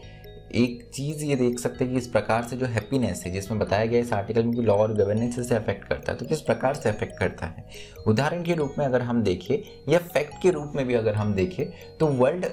एक 0.55 0.83
चीज़ 0.95 1.25
ये 1.25 1.37
देख 1.37 1.59
सकते 1.59 1.85
हैं 1.85 1.93
कि 1.93 1.99
इस 1.99 2.07
प्रकार 2.07 2.43
से 2.43 2.57
जो 2.57 2.67
हैप्पीनेस 2.67 3.23
है, 3.27 3.33
जिसमें 3.33 3.61
बताया 3.61 3.87
गया 3.87 4.01
इस 4.01 4.13
आर्टिकल 4.13 4.45
में 4.45 4.55
कि 4.55 4.63
लॉ 4.63 4.75
और 4.77 4.93
गवर्नेंस 4.95 5.49
से 5.49 5.55
अफेक्ट 5.55 5.89
करता 5.89 6.13
है 6.13 6.19
तो 6.19 6.27
किस 6.27 6.41
प्रकार 6.41 6.75
से 6.75 6.89
अफेक्ट 6.89 7.19
करता 7.19 7.47
है? 7.47 7.65
उदाहरण 8.07 8.43
के 8.45 8.55
रूप 8.55 8.75
में 8.79 8.85
अगर 8.87 9.03
हम 9.03 9.23
देखें, 9.23 9.57
या 9.89 9.99
फैक्ट 9.99 10.35
के 10.43 10.51
रूप 10.51 10.73
में 10.77 10.87
भी 10.87 10.95
अगर 10.95 11.15
हम 11.15 11.33
देखें 11.35 11.65
तो 11.99 12.07
वर्ल्ड 12.09 12.45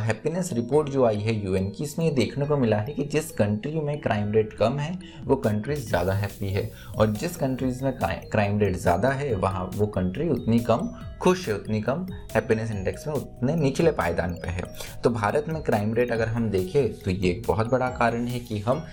हैप्पीनेस 0.00 0.52
रिपोर्ट 0.52 0.88
जो 0.90 1.04
आई 1.06 1.18
है 1.18 1.34
यूएन 1.36 1.70
की, 1.70 1.84
इसमें 1.84 2.04
ये 2.04 2.10
देखने 2.12 2.46
को 2.46 2.56
मिला 2.56 2.76
है 2.78 2.92
कि 2.94 3.04
जिस 3.04 3.30
कंट्री 3.32 3.80
में 3.80 4.00
क्राइम 4.00 4.32
रेट 4.32 4.52
कम 4.52 4.78
है, 4.78 4.92
वो 5.24 5.36
कंट्रीज़ 5.38 5.86
ज़्यादा 5.88 6.12
हैप्पी 6.14 6.48
है 6.48 6.70
और 6.96 7.12
जिस 7.12 7.36
कंट्रीज़ 7.36 7.84
में 7.84 7.92
क्राइम 8.02 8.58
रेट 8.60 8.76
ज़्यादा 8.76 9.10
है, 9.10 9.34
वहाँ 9.36 9.70
वो 9.74 9.86
कंट्री 9.88 10.28
उतनी 10.28 10.58
कम 10.60 10.90
खुश 11.22 11.46
है, 11.48 11.54
उतनी 11.54 11.80
कम 11.82 12.06
हैप्पीनेस 12.34 12.70
इंडेक्स 12.70 13.06
में 13.06 13.14
उतने 13.14 13.54
निचले 13.56 13.90
पायदान 13.92 14.34
पे 14.34 14.48
है। 14.48 14.62
तो 15.04 15.10
भारत 15.10 15.48
में 15.48 15.62
क्राइम 15.62 15.94
रेट 15.94 16.12
अगर 16.12 16.28
हम 16.28 16.50
देखें 16.50 16.92
तो 16.94 17.10
ये 17.10 17.30
एक 17.30 17.42
बहुत 17.46 17.70
बड़ा 17.70 17.88
कारण 17.92 18.26
है 18.26 18.40
कि 18.40 18.58
हम 18.60 18.84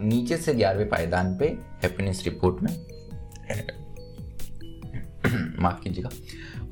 नीचे 0.00 0.36
से 0.36 0.54
ग्यारहवें 0.54 0.88
पायदान 0.88 1.36
पे 1.38 1.46
हैप्पीनेस 1.82 2.22
रिपोर्ट 2.24 2.62
में 2.62 2.70
माफ़ 5.60 5.82
कीजिएगा। 5.82 6.10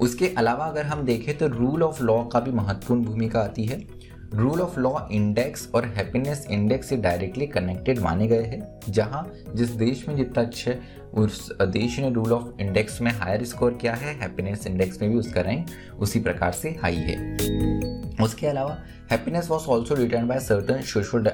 उसके 0.01 0.29
अलावा 0.29 0.65
अगर 0.65 0.87
हम 0.87 1.03
देखें 1.03 1.37
तो 1.39 1.47
रूल 1.49 1.83
ऑफ़ 1.83 2.03
लॉ 2.03 2.23
का 2.25 2.41
भी 2.41 2.51
महत्वपूर्ण 2.51 3.05
भूमिका 3.05 3.41
आती 3.41 3.65
है। 3.65 3.87
रूल 4.35 4.61
ऑफ़ 4.61 4.79
लॉ 4.81 4.93
इंडेक्स 5.13 5.69
और 5.75 5.85
हैप्पीनेस 5.87 6.47
इंडेक्स 6.51 6.89
से 6.89 6.97
डायरेक्टली 6.97 7.47
कनेक्टेड 7.47 7.99
माने 7.99 8.27
गए 8.27 8.43
हैं, 8.43 8.63
जहाँ 8.89 9.27
जिस 9.55 9.71
देश 9.71 10.05
में 10.09 10.17
जितना 10.17 10.43
अच्छे 10.43 10.79
उस 11.15 11.51
देश 11.63 11.99
ने 11.99 12.11
रूल 12.11 12.33
ऑफ़ 12.33 12.61
इंडेक्स 12.61 13.01
में 13.01 13.11
हायर 13.13 13.45
स्कोर 13.45 13.79
किया 13.81 13.95
है 13.95 14.15
हैप्पीनेस 14.21 14.67
इंडेक्स 14.67 15.03
में 15.03 15.11
भी 15.11 15.19
उसका 15.19 15.41
रैंक 15.41 15.67
उसी 15.99 16.21
प्रकार 16.21 16.53
से 16.53 16.77
हाई 16.83 16.97
है। 16.97 17.88
उसके 18.23 18.47
अलावा 18.47 18.79
happiness 19.11 19.49
was 19.51 19.67
also 19.67 19.95
written 19.95 20.27
by 20.29 20.41
certain 20.41 20.81
social 20.85 21.25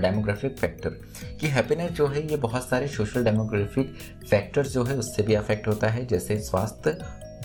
demographic 0.00 0.56
factor 0.58 0.90
कि 1.40 1.46
हैप्पीनेस 1.48 1.90
जो 1.90 2.06
है, 2.06 2.30
ये 2.30 2.36
बहुत 2.36 2.68
सारे 2.68 2.88
सोशल 2.88 3.24
डेमोग्राफिक 3.24 3.94
फैक्टर्स 4.30 4.72
जो 4.72 4.84
है, 4.84 4.96
उससे 4.98 5.22
भी 5.22 5.34
अफेक्ट 5.34 5.68
होता 5.68 5.88
है, 5.88 6.06
जैसे 6.06 6.38
स्वास्थ्य, 6.40 6.98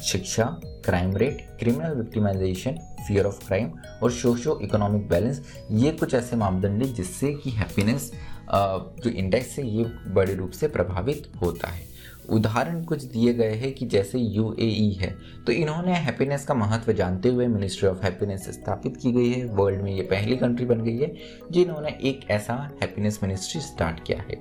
शिक्षा 0.03 0.45
crime 0.85 1.15
rate 1.17 1.41
criminal 1.59 1.95
victimization 1.95 2.77
fear 3.07 3.25
of 3.25 3.45
crime 3.47 3.71
और 4.03 4.11
सोशो 4.11 4.59
इकोनॉमिक 4.63 5.07
बैलेंस 5.09 5.41
ये 5.71 5.91
कुछ 5.91 6.13
ऐसे 6.13 6.35
मापदंड 6.35 6.83
हैं 6.83 6.93
जिससे 6.93 7.33
कि 7.33 7.49
हैप्पीनेस 7.51 8.11
जो 8.53 9.09
इंडेक्स 9.09 9.57
है, 9.57 9.67
ये 9.67 9.83
बड़े 10.13 10.33
रूप 10.35 10.51
से 10.51 10.67
प्रभावित 10.67 11.31
होता 11.41 11.67
है। 11.67 11.85
उदाहरण 12.29 12.83
कुछ 12.83 13.03
दिए 13.03 13.33
गए 13.33 13.53
हैं 13.53 13.71
कि 13.73 13.85
जैसे 13.85 14.19
यूएई 14.19 14.91
है 14.91 15.15
तो 15.47 15.51
इन्होंने 15.51 15.93
हैप्पीनेस 15.95 16.45
का 16.45 16.53
महत्व 16.53 16.91
जानते 16.93 17.29
हुए 17.29 17.47
मिनिस्ट्री 17.47 17.89
ऑफ़ 17.89 18.03
हैप्पीनेस 18.03 18.47
स्थापित 18.51 18.97
की 18.97 19.11
गई 19.11 19.29
है। 19.29 19.45
वर्ल्ड 19.47 19.81
में 19.81 19.91
ये 19.91 20.01
पहली 20.03 20.35
कंट्री 20.37 20.65
बन 20.65 20.81
गई 20.81 20.97
है, 20.97 21.13
जिन्होंने 21.51 21.89
एक 22.03 22.29
ऐसा 22.31 22.53
हैप्पीनेस 22.81 23.19
मिनिस्ट्री 23.23 23.61
स्टार्ट 23.61 24.03
किया 24.07 24.19
है। 24.21 24.39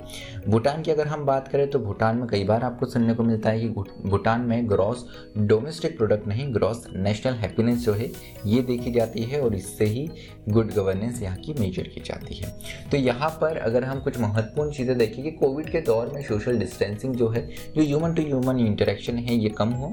भूटान 0.48 0.82
की 0.82 0.90
अगर 0.90 1.06
हम 1.06 1.24
बात 1.26 1.48
करें 1.48 1.68
तो 1.70 1.78
भूटान 1.78 2.16
में 2.16 2.26
कई 2.28 2.44
बार 2.44 2.64
आपको 2.64 2.86
सुनने 2.86 3.14
को 3.14 3.22
मिलता 3.22 3.50
है 3.50 3.60
कि 3.60 3.68
भूटान 4.08 4.40
में 4.40 4.68
ग्रॉस 4.70 5.06
डोमेस्टिक 5.38 5.96
प्रोडक्ट 5.96 6.26
नहीं 6.26 6.52
ग्रॉस 6.54 6.86
नेशनल 6.94 7.34
हैप्पीनेस 7.34 7.84
जो 7.84 7.92
है, 7.92 8.10
ये 8.46 8.62
देखी 8.62 8.92
जाती 8.92 9.22
है 9.22 9.40
और 9.40 9.54
इससे 9.54 9.84
ही 9.84 10.08
गुड 10.48 10.72
गवर्नेंस 10.72 11.20
यहाँ 11.22 11.36
की 11.36 11.54
मेजर 11.60 11.88
की 11.88 12.00
जाती 12.00 12.34
है। 12.34 12.50
तो 12.90 12.96
यहाँ 12.96 13.30
पर 13.40 13.56
अगर 13.58 13.84
हम 13.84 14.00
कुछ 14.00 14.18
महत्वपूर्ण 14.20 14.70
चीज़ें 14.70 14.96
देखें 14.98 15.22
कि 15.24 15.30
कोविड 15.30 15.70
के 15.72 15.80
दौर 15.80 16.10
में 16.14 16.22
सोशल 16.22 16.58
डिस्टेंसिंग 16.58 17.14
जो 17.14 17.28
है 17.28 17.46
जो 17.76 17.82
ह्यूमन 17.82 18.14
टू 18.14 18.22
ह्यूमन 18.22 18.60
इंटरेक्शन 18.60 19.18
है 19.18 19.34
ये 19.34 19.48
कम 19.48 19.68
हो। 19.70 19.92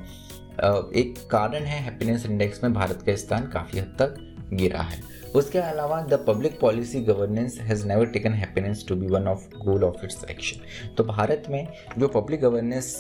एक 0.96 1.16
कारण 1.32 1.64
है 1.64 1.80
हैप्पीनेस 1.84 2.26
इंडेक्स 2.26 2.64
में 2.64 2.74
भारत 2.74 3.02
का 3.02 3.16
स्थान 3.16 3.48
काफ़ी 3.48 3.80
हद 3.80 3.96
तक 4.00 4.16
गिरा 4.54 4.82
है। 4.82 5.08
उसके 5.36 5.60
अलावा 5.60 6.02
the 6.02 6.14
public 6.28 6.60
policy 6.60 7.00
governance 7.02 7.58
has 7.62 7.86
never 7.88 8.06
taken 8.06 8.34
happiness 8.34 8.84
to 8.88 8.96
be 8.96 9.08
one 9.08 9.28
of 9.28 9.44
goal 9.58 9.84
of 9.84 10.04
its 10.04 10.24
action 10.30 10.94
तो 10.98 11.04
भारत 11.04 11.44
में 11.50 11.68
जो 11.98 12.08
पब्लिक 12.08 12.42
गवर्नेंस 12.42 13.00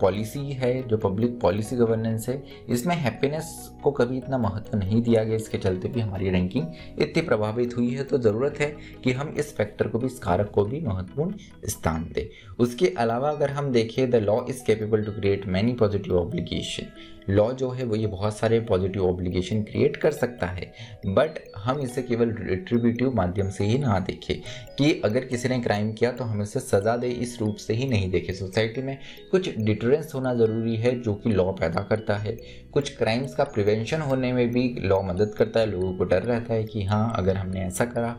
पॉलिसी 0.00 0.52
है, 0.52 0.72
जो 0.88 0.96
पब्लिक 0.98 1.38
पॉलिसी 1.40 1.76
गवर्नेंस 1.76 2.28
है, 2.28 2.42
इसमें 2.68 2.94
हैप्पीनेस 2.96 3.52
को 3.82 3.90
कभी 3.92 4.18
इतना 4.18 4.38
महत्व 4.38 4.76
नहीं 4.78 5.00
दिया 5.02 5.22
गया। 5.24 5.36
इसके 5.36 5.58
चलते 5.58 5.88
भी 5.88 6.00
हमारी 6.00 6.30
रैंकिंग 6.30 6.66
इतनी 6.98 7.22
प्रभावित 7.22 7.76
हुई 7.76 7.90
है। 7.90 8.04
तो 8.04 8.18
ज़रूरत 8.18 8.60
है 8.60 8.66
कि 9.04 9.12
हम 9.12 9.34
इस 9.38 9.56
फैक्टर 9.56 9.88
को 9.88 9.98
भी, 9.98 10.06
इस 10.06 10.18
कारक 10.18 10.50
को 10.50 10.64
भी 10.64 10.80
महत्वपूर्ण 10.80 11.68
स्थान 11.68 12.04
दें। 12.14 12.26
उसके 12.58 12.92
अलावा 12.98 13.30
अगर 13.30 13.50
हम 13.50 13.72
देखें 13.72 14.10
the 14.10 14.22
law 14.24 14.40
is 14.50 14.62
capable 14.66 15.04
to 15.04 15.12
create 15.12 15.46
many 15.48 15.72
positive 15.74 16.18
obligation 16.18 16.86
law 17.30 17.50
जो 17.52 17.70
है 17.70 17.84
वो 17.84 17.96
ये 17.96 18.06
बहुत 18.06 18.36
सारे 18.36 18.58
पॉजिटिव 18.60 19.06
ऑब्लिगेशन 19.06 19.62
क्रिएट 19.62 19.96
कर 19.96 20.10
सकता 20.10 20.46
है 20.46 20.72
बट 21.06 21.38
हम 21.58 21.80
इसे 21.80 22.02
केवल 22.02 22.34
रिट्रीब्यूटिव 22.40 23.12
माध्यम 23.14 23.50
से 23.50 23.64
ही 23.64 23.78
ना 23.78 23.98
देखें 24.00 24.36
कि 24.78 24.92
अगर 25.04 25.24
किसी 25.24 25.48
ने 25.48 25.60
क्राइम 25.60 25.92
किया 25.92 26.10
तो 26.12 26.24
हम 26.24 26.42
इसे 26.42 26.60
सज़ा 26.60 26.96
दे 26.96 27.08
इस 27.08 27.36
रूप 27.40 27.56
से 27.56 27.74
ही 27.74 27.88
नहीं 27.88 28.10
देखें। 28.10 28.32
सोसाइटी 28.34 28.82
में 28.82 28.98
कुछ 29.30 29.48
डिटरेंस 29.56 30.12
होना 30.14 30.34
ज़रूरी 30.34 30.76
है 30.76 30.94
जो 31.00 31.14
कि 31.14 31.30
लॉ 31.30 31.50
पैदा 31.52 31.82
करता 31.82 32.16
है। 32.16 32.36
कुछ 32.72 32.96
क्राइम्स 32.96 33.34
का 33.34 33.44
प्रिवेंशन 33.44 34.00
होने 34.00 34.32
में 34.32 34.48
भी 34.50 34.68
लॉ 34.80 35.00
मदद 35.02 35.34
करता 35.38 35.60
है। 35.60 35.66
लोगों 35.66 35.92
को 35.94 36.04
डर 36.04 36.22
रहता 36.22 36.54
है 36.54 36.64
कि 36.64 36.84
हाँ 36.84 37.12
अगर 37.16 37.36
हमने 37.36 37.64
ऐसा 37.66 37.84
करा 37.84 38.16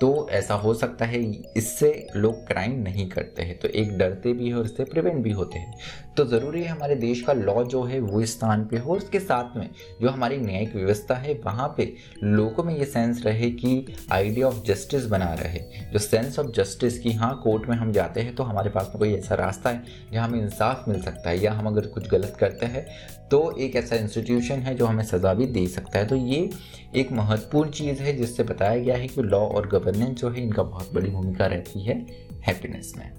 तो 0.00 0.28
ऐसा 0.30 0.54
हो 0.54 0.72
सकता 0.74 1.04
है, 1.04 1.20
इससे 1.56 2.06
लोग 2.16 2.46
क्राइम 2.46 2.72
नहीं 2.82 3.08
करते 3.08 3.42
हैं 3.42 3.58
तो 3.58 3.68
एक 3.70 3.96
डरते 3.98 4.32
भी 4.32 4.48
है 4.48 4.54
और 4.54 4.64
इससे 4.64 4.84
प्रिवेंट 4.84 5.22
भी 5.22 5.30
होते 5.30 5.58
हैं। 5.58 5.74
तो 6.16 6.24
ज़रूरी 6.26 6.62
है 6.62 6.68
हमारे 6.68 6.94
देश 6.96 7.20
का 7.22 7.32
लॉ 7.32 7.62
जो 7.64 7.82
है, 7.82 7.98
वो 8.00 8.24
स्थान 8.26 8.64
पे 8.64 8.78
हो 8.78 8.94
उसके 8.96 9.20
साथ 9.20 9.56
में 9.56 9.68
जो 10.02 10.08
हमारी 10.08 10.36
न्यायिक 10.36 10.74
व्यवस्था 10.76 11.14
है, 11.14 11.34
वहाँ 11.44 11.74
पे 11.76 11.92
लोगों 12.22 12.64
में 12.64 12.76
ये 12.78 12.84
सेंस 12.86 13.22
रहे 13.24 13.50
कि 13.52 13.96
आइडिया 14.12 14.46
ऑफ़ 14.46 14.62
जस्टिस 14.66 15.06
बना 15.06 15.32
रहे। 15.34 15.60
जो 15.92 15.98
सेंस 15.98 16.38
ऑफ़ 16.38 16.50
जस्टिस 16.52 16.98
की 16.98 17.12
हाँ 17.12 17.34
कोर्ट 17.44 17.68
में 17.68 17.76
हम 17.76 17.92
जाते 17.92 18.20
हैं 18.20 18.34
तो 18.34 18.42
हमारे 18.42 18.70
पास 18.70 18.86
में 18.86 18.98
कोई 18.98 19.12
ऐसा 19.14 19.34
रास्ता 19.34 19.70
है, 19.70 19.84
जहाँ 20.12 20.28
हमें 20.28 20.40
इंसाफ 20.40 20.88
मिल 20.88 21.02
सकता 21.02 21.30
है, 21.30 21.38
या 21.38 21.52
हम 21.52 21.66
अगर 21.66 21.86
कुछ 21.88 22.08
गलत 22.10 22.36
करते 22.40 22.66
हैं 22.66 22.86
तो 23.30 23.38
एक 23.58 23.74
ऐसा 23.76 23.96
इंस्टीट्यूशन 23.96 24.58
है 24.58 24.74
जो 24.74 24.86
हमें 24.86 25.04
सज़ा 25.04 25.32
भी 25.34 25.46
दे 25.48 25.66
सकता 25.68 25.98
है। 25.98 26.06
तो 26.06 26.16
ये 26.16 26.48
एक 26.96 27.10
महत्वपूर्ण 27.12 27.70
चीज़ 27.70 28.02
है, 28.02 28.16
जिससे 28.16 28.42
बताया 28.42 28.78
गया 28.78 28.96
है 28.96 29.08
कि 29.08 29.22
लॉ 29.22 29.38
और 29.38 29.66
गवर्नेंस 29.88 30.18
जो 30.20 30.30
है 30.30 30.42
इनका 30.42 30.62
बहुत 30.62 30.94
बड़ी 30.94 31.10
भूमिका 31.10 31.46
रहती 31.46 31.82
है 31.82 32.06
हैप्पीनेस 32.46 32.92
में। 32.98 33.10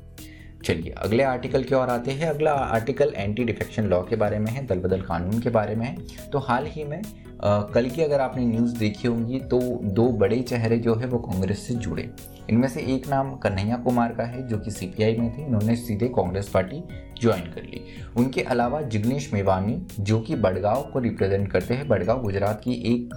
चलिए 0.65 0.91
अगले 0.97 1.23
आर्टिकल 1.23 1.63
की 1.63 1.75
ओर 1.75 1.89
आते 1.89 2.11
हैं। 2.11 2.29
अगला 2.29 2.51
आर्टिकल 2.51 3.13
एंटी 3.15 3.43
डिफेक्शन 3.43 3.83
लॉ 3.83 4.01
के 4.01 4.15
बारे 4.15 4.39
में 4.39 4.51
है 4.51 4.65
दल 4.65 4.79
बदल 4.79 5.01
कानून 5.01 5.39
के 5.39 5.49
बारे 5.49 5.75
में 5.75 5.85
है। 5.85 5.95
तो 6.29 6.39
हाल 6.39 6.65
ही 6.65 6.83
में 6.83 7.01
आ, 7.43 7.61
कल 7.61 7.89
की 7.89 8.01
अगर 8.01 8.19
आपने 8.19 8.45
न्यूज़ 8.45 8.77
देखी 8.77 9.07
होंगी 9.07 9.39
तो 9.39 9.59
दो 9.83 10.07
बड़े 10.13 10.41
चेहरे 10.41 10.77
जो 10.77 10.95
है 10.95 11.07
वो 11.07 11.17
कांग्रेस 11.17 11.67
से 11.67 11.73
जुड़े। 11.75 12.09
इनमें 12.49 12.67
से 12.67 12.81
एक 12.95 13.07
नाम 13.09 13.35
कन्हैया 13.35 13.75
कुमार 13.77 14.13
का 14.13 14.23
है, 14.23 14.47
जो 14.47 14.57
कि 14.57 14.71
सीपीआई 14.71 15.15
में 15.17 15.37
थे। 15.37 15.41
इन्होंने 15.41 15.75
सीधे 15.75 16.07
कांग्रेस 16.07 16.49
पार्टी 16.49 16.83
ज्वाइन 17.21 17.41
कर 17.41 17.63
ली। 17.63 17.83
उनके 18.17 18.41
अलावा 18.41 18.81
जिग्नेश 18.81 19.29
मेवानी, 19.33 19.77
जो 19.99 20.19
कि 20.19 20.35
बड़गांव 20.35 20.81
को 20.93 20.99
रिप्रेजेंट 20.99 21.51
करते 21.51 21.73
हैं। 21.73 21.87
बड़गांव 21.87 22.21
गुजरात 22.21 22.61
की 22.63 22.71
एक 22.93 23.13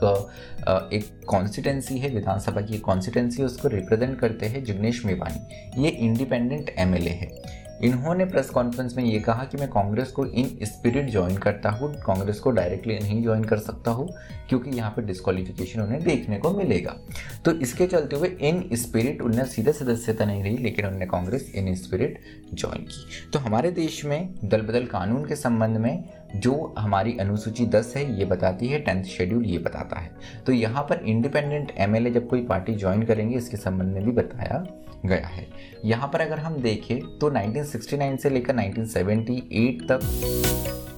एक 0.92 1.24
कॉन्स्टिटेंसी 1.28 1.98
है, 1.98 2.10
विधानसभा 2.10 2.60
की 2.60 2.74
एक 2.74 2.82
कॉन्स्टिटेंसी 2.82 3.42
उसको 3.42 3.68
रिप्रेजेंट 3.68 4.18
करते 4.18 4.46
हैं 4.46 4.64
जिग्नेश 4.64 5.04
मेवानी। 5.06 5.82
ये 5.82 5.88
इंडिपेंडेंट 5.88 6.70
एमएलए 6.78 7.10
है। 7.10 7.61
इन्होंने 7.84 8.24
प्रेस 8.24 8.50
कॉन्फ्रेंस 8.50 8.94
में 8.96 9.04
ये 9.04 9.18
कहा 9.20 9.44
कि 9.44 9.56
मैं 9.56 9.68
कांग्रेस 9.68 10.10
को 10.10 10.26
इन 10.26 10.48
स्पिरिट 10.62 11.10
ज्वाइन 11.10 11.36
करता 11.36 11.70
हूँ, 11.70 11.92
कांग्रेस 11.96 12.40
को 12.40 12.50
डायरेक्टली 12.50 12.98
नहीं 12.98 13.22
ज्वाइन 13.22 13.44
कर 13.44 13.58
सकता 13.58 13.90
हूँ, 13.90 14.08
क्योंकि 14.48 14.70
यहाँ 14.70 14.90
पर 14.90 15.02
डिस्कालिफिकेशन 15.02 15.80
उन्हें 15.80 16.02
देखने 16.04 16.38
को 16.38 16.50
मिलेगा। 16.50 16.96
तो 17.44 17.52
इसके 17.52 17.86
चलते 17.86 18.16
हुए 18.16 18.28
इन 18.40 18.68
स्पिरिट 18.72 19.22
उन्हें 19.22 19.44
सीधे 19.44 19.72
सदस्यता 19.72 20.24
नहीं 20.24 20.42
रही, 20.42 20.56
लेकिन 20.56 20.86
उन्होंने 20.86 21.06
कांग्रेस 21.06 21.52
इन 21.54 21.74
स्पिरिट 21.74 22.20
ज्वाइन 22.54 22.84
की। 22.84 23.30
तो 23.32 23.38
हमारे 23.38 23.70
देश 23.70 24.04
में 24.04 24.34
दल 24.44 24.62
बदल 24.62 24.86
कानून 24.86 25.24
के 25.24 25.36
संबंध 25.36 25.76
में 25.76 26.04
जो 26.36 26.74
हमारी 26.78 27.16
अनुसूची 27.20 27.66
10 27.66 27.92
है, 27.96 28.04
ये 28.18 28.24
बताती 28.24 28.68
है, 28.68 28.78
टेंथ 28.78 29.04
शेड्यूल 29.06 29.44
ये 29.46 29.58
बताता 29.58 30.00
है। 30.00 30.10
तो 30.46 30.52
यहाँ 30.52 30.82
पर 30.82 31.02
इंडिपेंडेंट 31.04 31.72
एमएलए 31.78 32.10
जब 32.10 32.28
कोई 32.28 32.44
पार्टी 32.46 32.74
ज्वाइन 32.74 33.02
करेंगे, 33.02 33.36
इसके 33.36 33.56
संबंध 33.56 33.94
में 33.94 34.04
भी 34.04 34.12
बताया 34.12 34.64
गया 35.06 35.26
है। 35.26 35.46
यहाँ 35.84 36.08
पर 36.08 36.20
अगर 36.20 36.38
हम 36.38 36.56
देखें 36.62 36.98
तो 37.18 37.30
1969 37.30 38.16
से 38.18 38.30
लेकर 38.30 38.56
1978 38.56 39.88
तक 39.88 40.00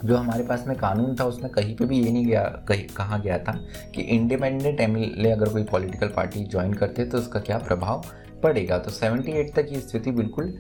जो 0.05 0.17
हमारे 0.17 0.45
पास 0.45 0.65
में 0.67 0.77
कानून 0.77 1.15
था, 1.17 1.25
उसमें 1.25 1.51
कहीं 1.53 1.75
पे 1.77 1.85
भी 1.85 1.99
ये 1.99 2.11
नहीं 2.13 2.27
गया, 2.27 2.43
कहीं 2.69 2.87
कहा 2.89 3.19
गया 3.19 3.39
था 3.39 3.53
कि 3.95 4.03
इंडिपेंडेंट 4.03 4.81
एमएलए 4.81 5.31
अगर 5.31 5.49
कोई 5.49 5.65
पॉलिटिकल 5.65 6.09
पार्टी 6.17 6.45
ज्वाइन 6.45 6.73
करते 6.75 7.05
तो 7.05 7.19
उसका 7.19 7.41
क्या 7.41 7.59
प्रभाव 7.59 8.05
पड़ेगा? 8.43 8.79
तो 8.79 8.91
78 8.91 9.55
तक 9.57 9.69
ये 9.73 9.81
स्थिति 9.81 10.11
बिल्कुल 10.11 10.57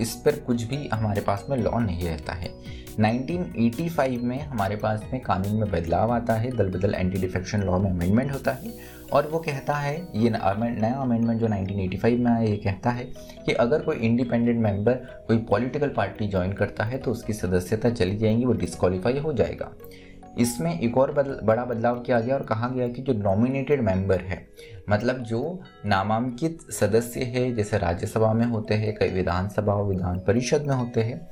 इस 0.00 0.14
पर 0.24 0.38
कुछ 0.46 0.62
भी 0.62 0.86
हमारे 0.88 1.20
पास 1.20 1.46
में 1.50 1.56
लॉ 1.56 1.78
नहीं 1.78 2.04
रहता 2.04 2.32
है। 2.32 2.50
1985 2.98 4.22
में 4.22 4.40
हमारे 4.40 4.76
पास 4.76 5.02
में 5.12 5.22
कानून 5.22 5.56
में 5.56 5.70
बदलाव 5.70 6.12
आता 6.12 6.34
है 6.34 6.56
दल 6.56 6.68
बदल 6.68 6.94
एंटी 6.94 7.18
डिफेक्शन 7.18 7.60
लॉ 7.60 7.78
में 7.78 7.90
अमेंडमेंट 7.90 8.32
होता 8.32 8.50
है 8.50 8.74
और 9.12 9.28
वो 9.28 9.38
कहता 9.38 9.74
है 9.74 10.08
ये 10.14 10.30
नया 10.30 10.94
अमेंडमेंट 10.94 11.40
जो 11.40 11.46
1985 11.46 12.18
में 12.18 12.30
आया 12.30 12.42
ये 12.42 12.56
कहता 12.56 12.90
है 12.90 13.04
कि 13.46 13.52
अगर 13.52 13.80
कोई 13.80 13.96
इंडिपेंडेंट 13.96 14.58
मेंबर 14.58 14.94
कोई 15.28 15.38
पॉलिटिकल 15.38 15.88
पार्टी 15.88 16.28
ज्वाइन 16.28 16.52
करता 16.52 16.84
है 16.84 16.98
तो 16.98 17.10
उसकी 17.10 17.32
सदस्यता 17.32 17.90
चली 17.90 18.16
जाएँगी 18.16 18.44
वो 18.44 18.52
डिस्कालीफाई 18.52 19.18
हो 19.18 19.32
जाएगा। 19.32 19.72
इसमें 20.38 20.80
एक 20.80 20.98
और 20.98 21.12
बदल, 21.12 21.40
बड़ा 21.44 21.64
बदलाव 21.64 22.00
किया 22.00 22.20
गया 22.20 22.34
और 22.34 22.42
कहा 22.42 22.68
गया 22.68 22.88
कि 22.88 23.02
जो 23.02 23.12
नॉमिनेटेड 23.12 23.80
मेंबर 23.80 24.20
है 24.20 24.48
मतलब 24.90 25.18
जो 25.18 25.60
नामांकित 25.86 26.58
सदस्य 26.60 27.20
है 27.20 27.54
जैसे 27.54 27.78
राज्यसभा 27.78 28.32
में 28.32 28.46
होते 28.46 28.74
हैं 28.74 28.94
कई 28.94 29.08
विधानसभा 29.08 29.74
विधान 29.74 30.18
परिषद 30.18 30.62
में 30.62 30.74
होते 30.76 31.02
हैं 31.02 31.28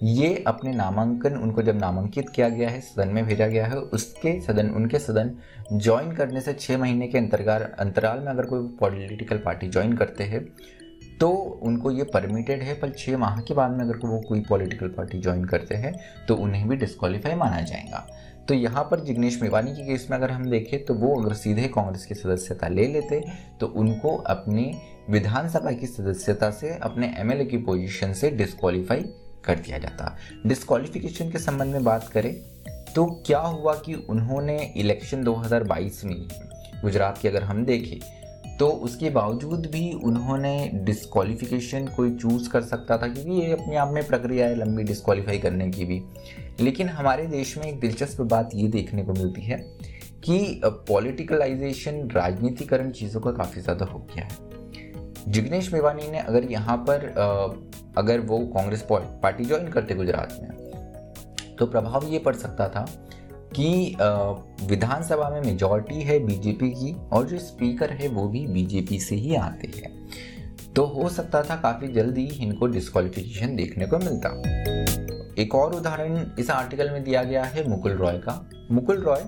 ये 0.00 0.42
अपने 0.46 0.72
नामांकन, 0.72 1.36
उनको 1.36 1.62
जब 1.62 1.78
नामांकित 1.78 2.28
किया 2.28 2.48
गया 2.48 2.68
है, 2.68 2.80
सदन 2.80 3.08
में 3.08 3.24
भेजा 3.26 3.46
गया 3.46 3.66
है, 3.66 3.76
उसके 3.76 4.40
सदन, 4.40 4.68
उनके 4.70 4.98
सदन 4.98 5.30
ज्वाइन 5.72 6.12
करने 6.12 6.40
से 6.40 6.52
छः 6.54 6.78
महीने 6.78 7.08
के 7.08 7.18
अंतर्गार, 7.18 7.62
अंतराल 7.78 8.18
में 8.18 8.26
अगर 8.26 8.46
कोई 8.46 8.66
पॉलिटिकल 8.80 9.38
पार्टी 9.38 9.68
ज्वाइन 9.68 9.96
करते 9.96 10.24
हैं 10.24 10.44
तो 11.20 11.28
उनको 11.62 11.90
ये 11.90 12.04
परमिटेड 12.04 12.62
है, 12.62 12.74
पर 12.74 12.90
छः 12.90 13.16
माह 13.18 13.40
के 13.40 13.54
बाद 13.54 13.70
में 13.70 13.84
अगर 13.84 14.06
वो 14.06 14.20
कोई 14.28 14.40
पॉलिटिकल 14.40 14.88
पार्टी 14.88 15.18
ज्वाइन 15.20 15.44
करते 15.44 15.74
हैं 15.74 15.92
तो 16.28 16.34
उन्हें 16.36 16.68
भी 16.68 16.76
डिस्कालीफाई 16.76 17.34
माना 17.34 17.60
जाएगा। 17.62 18.06
तो 18.48 18.54
यहाँ 18.54 18.84
पर 18.84 19.00
जिग्नेश 19.00 19.40
मेवानी 19.42 19.72
के 19.72 19.86
केस 19.86 20.06
में 20.10 20.16
अगर 20.18 20.30
हम 20.30 20.44
देखें 20.50 20.84
तो 20.84 20.94
वो 20.94 21.14
अगर 21.14 21.34
सीधे 21.34 21.68
कांग्रेस 21.74 22.06
की 22.06 22.14
सदस्यता 22.14 22.68
ले 22.68 22.86
लेते 22.86 23.22
तो 23.60 23.66
उनको 23.66 24.16
अपनी 24.16 24.72
विधानसभा 25.10 25.72
की 25.72 25.86
सदस्यता 25.86 26.50
से, 26.50 26.74
अपने 26.76 27.14
एमएलए 27.18 27.44
की 27.44 27.58
पोजीशन 27.58 28.12
से 28.12 28.30
डिस्कालीफाई 28.30 29.04
कर 29.44 29.58
दिया 29.58 29.78
जाता। 29.78 30.16
डिस्कालिफिकेशन 30.46 31.30
के 31.30 31.38
संबंध 31.38 31.72
में 31.72 31.84
बात 31.84 32.08
करें 32.08 32.34
तो 32.94 33.04
क्या 33.26 33.38
हुआ 33.40 33.74
कि 33.76 33.94
उन्होंने 34.10 34.56
इलेक्शन 34.76 35.24
2022 35.24 36.04
में 36.04 36.16
गुजरात 36.82 37.18
की 37.18 37.28
अगर 37.28 37.42
हम 37.42 37.64
देखें 37.64 37.98
तो 38.58 38.68
उसके 38.84 39.10
बावजूद 39.10 39.66
भी 39.66 39.92
उन्होंने 40.04 40.70
डिस्कालिफिकेशन 40.84 41.86
कोई 41.96 42.10
चूज़ 42.12 42.48
कर 42.50 42.62
सकता 42.62 42.96
था, 42.96 43.08
क्योंकि 43.08 43.30
ये 43.32 43.52
अपने 43.52 43.76
आप 43.76 43.88
में 43.88 44.06
प्रक्रिया 44.06 44.46
है 44.46 44.54
लंबी 44.56 44.82
डिस्कालीफाई 44.82 45.38
करने 45.38 45.68
की 45.70 45.84
भी। 45.84 46.02
लेकिन 46.60 46.88
हमारे 46.88 47.26
देश 47.26 47.56
में 47.58 47.64
एक 47.66 47.80
दिलचस्प 47.80 48.20
बात 48.22 48.50
ये 48.54 48.66
देखने 48.68 49.02
को 49.02 49.12
मिलती 49.12 49.42
है 49.42 49.56
कि 50.24 50.60
पॉलिटिकलाइजेशन 50.64 52.08
राजनीतिकरण 52.10 52.90
चीज़ों 52.90 53.20
का 53.20 53.30
काफ़ी 53.32 53.60
ज़्यादा 53.60 53.86
हो 53.86 53.98
गया 54.08 54.24
है। 54.24 54.48
जिग्नेश 55.28 55.72
मेवानी 55.72 56.10
ने 56.10 56.18
अगर 56.18 56.50
यहाँ 56.50 56.76
पर 56.88 57.12
अगर 57.98 58.20
वो 58.20 58.38
कांग्रेस 58.46 58.86
पार्टी 58.92 59.44
ज्वाइन 59.44 59.68
करते 59.68 59.94
गुजरात 59.94 60.38
में 60.42 61.56
तो 61.58 61.66
प्रभाव 61.66 62.06
ये 62.08 62.18
पड़ 62.18 62.34
सकता 62.34 62.68
था 62.68 62.84
कि 63.56 63.96
विधानसभा 64.66 65.28
में 65.30 65.40
मेजॉरिटी 65.40 66.00
है 66.00 66.18
बीजेपी 66.18 66.70
की 66.70 66.92
और 67.12 67.26
जो 67.26 67.38
स्पीकर 67.38 67.90
है 67.92 68.08
वो 68.08 68.26
भी 68.28 68.46
बीजेपी 68.46 68.98
से 69.00 69.14
ही 69.14 69.34
आते 69.34 69.70
हैं। 69.76 70.72
तो 70.74 70.84
हो 70.86 71.08
सकता 71.08 71.42
था 71.42 71.56
काफ़ी 71.56 71.88
जल्दी 71.88 72.24
इनको 72.42 72.66
डिस्कालिफिकेशन 72.66 73.56
देखने 73.56 73.86
को 73.86 73.98
मिलता। 73.98 74.28
एक 75.42 75.54
और 75.54 75.74
उदाहरण 75.74 76.24
इस 76.38 76.50
आर्टिकल 76.50 76.90
में 76.90 77.02
दिया 77.04 77.22
गया 77.22 77.44
है 77.44 77.68
मुकुल 77.68 77.92
रॉय 77.92 78.18
का। 78.18 78.50
मुकुल 78.70 79.02
रॉय, 79.02 79.20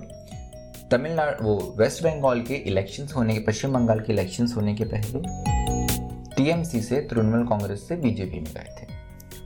तमिलनाडु, 0.91 1.43
वो 1.43 1.75
वेस्ट 1.77 2.03
बंगाल 2.03 2.41
के 2.41 2.53
इलेक्शंस 2.53 3.13
होने 3.15 3.33
के, 3.33 3.39
पश्चिम 3.41 3.73
बंगाल 3.73 3.99
के 3.99 4.13
इलेक्शंस 4.13 4.55
होने 4.55 4.73
के 4.75 4.83
पहले 4.85 5.19
टीएमसी 6.37 6.81
से 6.81 6.99
तृणमूल 7.01 7.45
कांग्रेस 7.47 7.87
से 7.87 7.95
बीजेपी 7.95 8.39
में 8.39 8.53
गए 8.53 8.75
थे। 8.79 8.87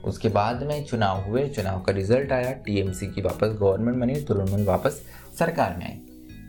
उसके 0.04 0.28
बाद 0.28 0.62
में 0.62 0.84
चुनाव 0.84 1.20
हुए, 1.22 1.46
चुनाव 1.48 1.80
का 1.80 1.92
रिज़ल्ट 1.92 2.32
आया, 2.32 2.52
टीएमसी 2.52 3.06
की 3.06 3.22
वापस 3.22 3.56
गवर्नमेंट 3.60 3.98
बनी, 3.98 4.14
तृणमूल 4.20 4.64
वापस 4.64 5.02
सरकार 5.38 5.76
में 5.78 5.84
आई। 5.86 6.00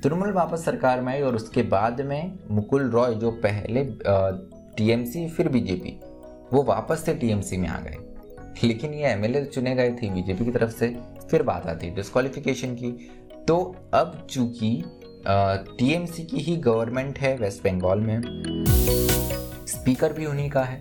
तृणमूल 0.03 0.31
वापस 0.33 0.63
सरकार 0.65 1.01
में 1.01 1.11
आई 1.13 1.21
और 1.21 1.35
उसके 1.35 1.63
बाद 1.63 2.01
में 2.01 2.37
मुकुल 2.51 2.89
रॉय, 2.89 3.15
जो 3.15 3.31
पहले 3.45 3.83
टीएमसी, 4.77 5.27
फिर 5.29 5.49
बीजेपी, 5.49 5.99
वो 6.53 6.63
वापस 6.63 7.03
से 7.05 7.13
टीएमसी 7.13 7.57
में 7.57 7.67
आ 7.69 7.79
गए। 7.79 7.97
लेकिन 8.63 8.93
ये 8.93 9.07
एमएलए 9.07 9.43
चुने 9.45 9.75
गए 9.75 9.91
थे 9.91 10.09
बीजेपी 10.09 10.45
की 10.45 10.51
तरफ़ 10.51 10.71
से, 10.71 10.95
फिर 11.31 11.43
बात 11.43 11.67
आती 11.67 11.87
है 11.87 11.95
डिस्कालिफिकेशन 11.95 12.75
की। 12.75 12.91
तो 13.47 13.75
अब 13.93 14.27
चूँकि 14.29 14.83
टीएमसी 15.27 16.23
की 16.23 16.37
ही 16.37 16.55
गवर्नमेंट 16.57 17.19
है 17.19 17.35
वेस्ट 17.37 17.63
बंगाल 17.63 17.99
में 17.99 18.21
स्पीकर 19.69 20.13
भी 20.13 20.25
उन्हीं 20.25 20.49
का 20.49 20.63
है। 20.63 20.79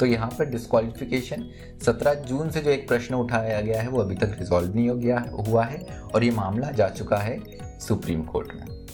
तो 0.00 0.06
यहाँ 0.06 0.28
पर 0.28 0.44
डिस्कालिफिकेशन 0.44 1.44
17 1.82 2.14
जून 2.14 2.50
से 2.50 2.60
जो 2.60 2.70
एक 2.70 2.88
प्रश्न 2.88 3.14
उठाया 3.14 3.60
गया 3.60 3.82
है, 3.82 3.88
वो 3.88 4.00
अभी 4.00 4.14
तक 4.14 4.36
रिजॉल्व 4.38 4.74
नहीं 4.74 4.88
हो 4.88 4.96
गया, 4.96 5.24
हुआ 5.48 5.64
है 5.64 5.78
और 6.14 6.24
ये 6.24 6.30
मामला 6.30 6.70
जा 6.70 6.88
चुका 6.88 7.16
है 7.16 7.38
सुप्रीम 7.80 8.22
कोर्ट 8.22 8.54
में। 8.54 8.84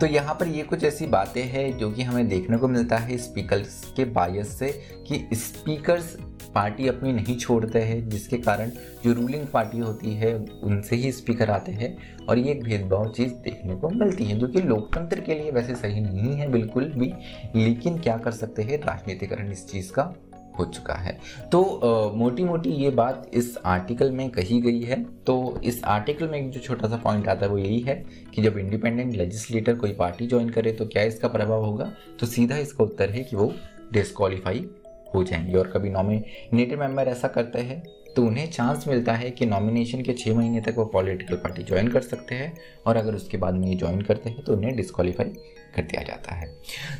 तो 0.00 0.06
यहाँ 0.06 0.34
पर 0.34 0.48
ये 0.48 0.62
कुछ 0.62 0.84
ऐसी 0.84 1.06
बातें 1.06 1.42
हैं 1.42 1.78
जो 1.78 1.90
कि 1.90 2.02
हमें 2.02 2.28
देखने 2.28 2.56
को 2.56 2.68
मिलता 2.68 2.96
है 2.96 3.16
स्पीकर्स 3.18 3.82
के 3.96 4.04
बायस 4.04 4.58
से 4.58 4.68
कि 5.08 5.28
स्पीकर्स 5.36 6.16
पार्टी 6.54 6.88
अपनी 6.88 7.12
नहीं 7.12 7.36
छोड़ते 7.36 7.78
हैं 7.78 8.08
जिसके 8.08 8.36
कारण 8.36 8.70
जो 9.04 9.12
रूलिंग 9.12 9.46
पार्टी 9.46 9.78
होती 9.78 10.14
है 10.14 10.34
उनसे 10.62 10.96
ही 10.96 11.12
स्पीकर 11.12 11.50
आते 11.50 11.72
हैं 11.72 11.96
और 12.26 12.38
ये 12.38 12.50
एक 12.50 12.62
भेदभाव 12.64 13.08
चीज़ 13.08 13.32
देखने 13.44 13.74
को 13.74 13.88
मिलती 13.88 14.24
है 14.24 14.38
जो 14.38 14.48
कि 14.48 14.60
लोकतंत्र 14.60 15.20
के 15.20 15.34
लिए 15.34 15.50
वैसे 15.50 15.74
सही 15.74 16.00
नहीं 16.00 16.34
है 16.34 16.50
बिल्कुल 16.52 16.84
भी 16.84 17.12
लेकिन 17.56 17.98
क्या 17.98 18.16
कर 18.16 18.32
सकते 18.32 18.62
हैं 18.62 18.78
राजनीतिकरण 18.78 19.52
इस 19.52 19.68
चीज़ 19.68 19.92
का 19.92 20.14
हो 20.58 20.64
चुका 20.64 20.94
है। 20.94 21.18
तो 21.52 21.62
आ, 21.62 22.16
मोटी 22.16 22.44
मोटी 22.44 22.70
ये 22.70 22.90
बात 22.90 23.30
इस 23.34 23.58
आर्टिकल 23.64 24.10
में 24.10 24.30
कही 24.30 24.60
गई 24.60 24.80
है 24.80 25.02
तो 25.26 25.60
इस 25.64 25.84
आर्टिकल 25.84 26.28
में 26.28 26.50
जो 26.50 26.60
छोटा 26.60 26.88
सा 26.88 26.96
पॉइंट 26.96 27.28
आता 27.28 27.46
है 27.46 27.52
वो 27.52 27.58
यही 27.58 27.80
है 27.80 27.94
कि 28.34 28.42
जब 28.42 28.58
इंडिपेंडेंट 28.58 29.14
लेजिस्लेटर 29.14 29.74
कोई 29.74 29.92
पार्टी 29.92 30.26
ज्वाइन 30.26 30.50
करे 30.50 30.72
तो 30.72 30.86
क्या 30.86 31.02
इसका 31.02 31.28
प्रभाव 31.28 31.64
होगा? 31.64 31.92
तो 32.20 32.26
सीधा 32.26 32.56
इसका 32.56 32.84
उत्तर 32.84 33.10
है 33.10 33.22
कि 33.22 33.36
वो 33.36 33.52
डिस्कालीफाई 33.92 34.68
हो 35.14 35.22
जाएँगे 35.24 35.56
और 35.58 35.68
कभी 35.68 35.90
नॉमिनेटेड 35.90 36.78
मेंबर 36.78 37.08
ऐसा 37.08 37.28
करते 37.28 37.58
हैं 37.58 37.82
तो 38.16 38.22
उन्हें 38.22 38.50
चांस 38.50 38.84
मिलता 38.88 39.12
है 39.12 39.30
कि 39.30 39.46
नॉमिनेशन 39.46 40.02
के 40.02 40.12
छः 40.12 40.34
महीने 40.34 40.60
तक 40.60 40.74
वो 40.78 40.84
पॉलिटिकल 40.84 41.36
पार्टी 41.36 41.62
ज्वाइन 41.62 41.88
कर 41.88 42.00
सकते 42.00 42.34
हैं 42.34 42.52
और 42.86 42.96
अगर 42.96 43.14
उसके 43.14 43.36
बाद 43.36 43.54
में 43.54 43.66
ये 43.68 43.74
ज्वाइन 43.74 44.00
करते 44.02 44.30
हैं 44.30 44.44
तो 44.44 44.52
उन्हें 44.52 44.74
डिस्कालीफाई 44.76 45.32
कर 45.76 45.82
दिया 45.82 46.02
जाता 46.02 46.34
है। 46.34 46.48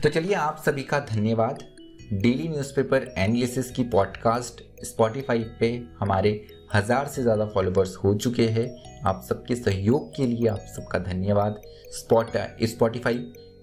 तो 0.03 0.09
चलिए 0.09 0.35
आप 0.35 0.63
सभी 0.67 0.83
का 0.83 1.01
धन्यवाद। 1.11 1.65
डेली 2.13 2.49
न्यूज़पेपर 2.49 3.15
एनालिसिस 3.19 3.71
की 3.71 3.85
पॉडकास्ट 3.85 4.63
स्पॉटिफाई 4.85 5.45
पे 5.61 5.71
हमारे 6.01 6.31
हज़ार 6.75 7.07
से 7.07 7.23
ज़्यादा 7.23 7.47
फॉलोवर्स 7.47 7.97
हो 7.97 8.15
चुके 8.15 8.47
हैं। 8.49 8.69
आप 9.07 9.23
सबके 9.29 9.55
सहयोग 9.55 10.15
के 10.17 10.27
लिए 10.27 10.49
आप 10.49 10.65
सबका 10.77 10.99
धन्यवाद। 10.99 11.61
स्पॉट 11.91 12.37
स्पॉटिफाई 12.63 13.19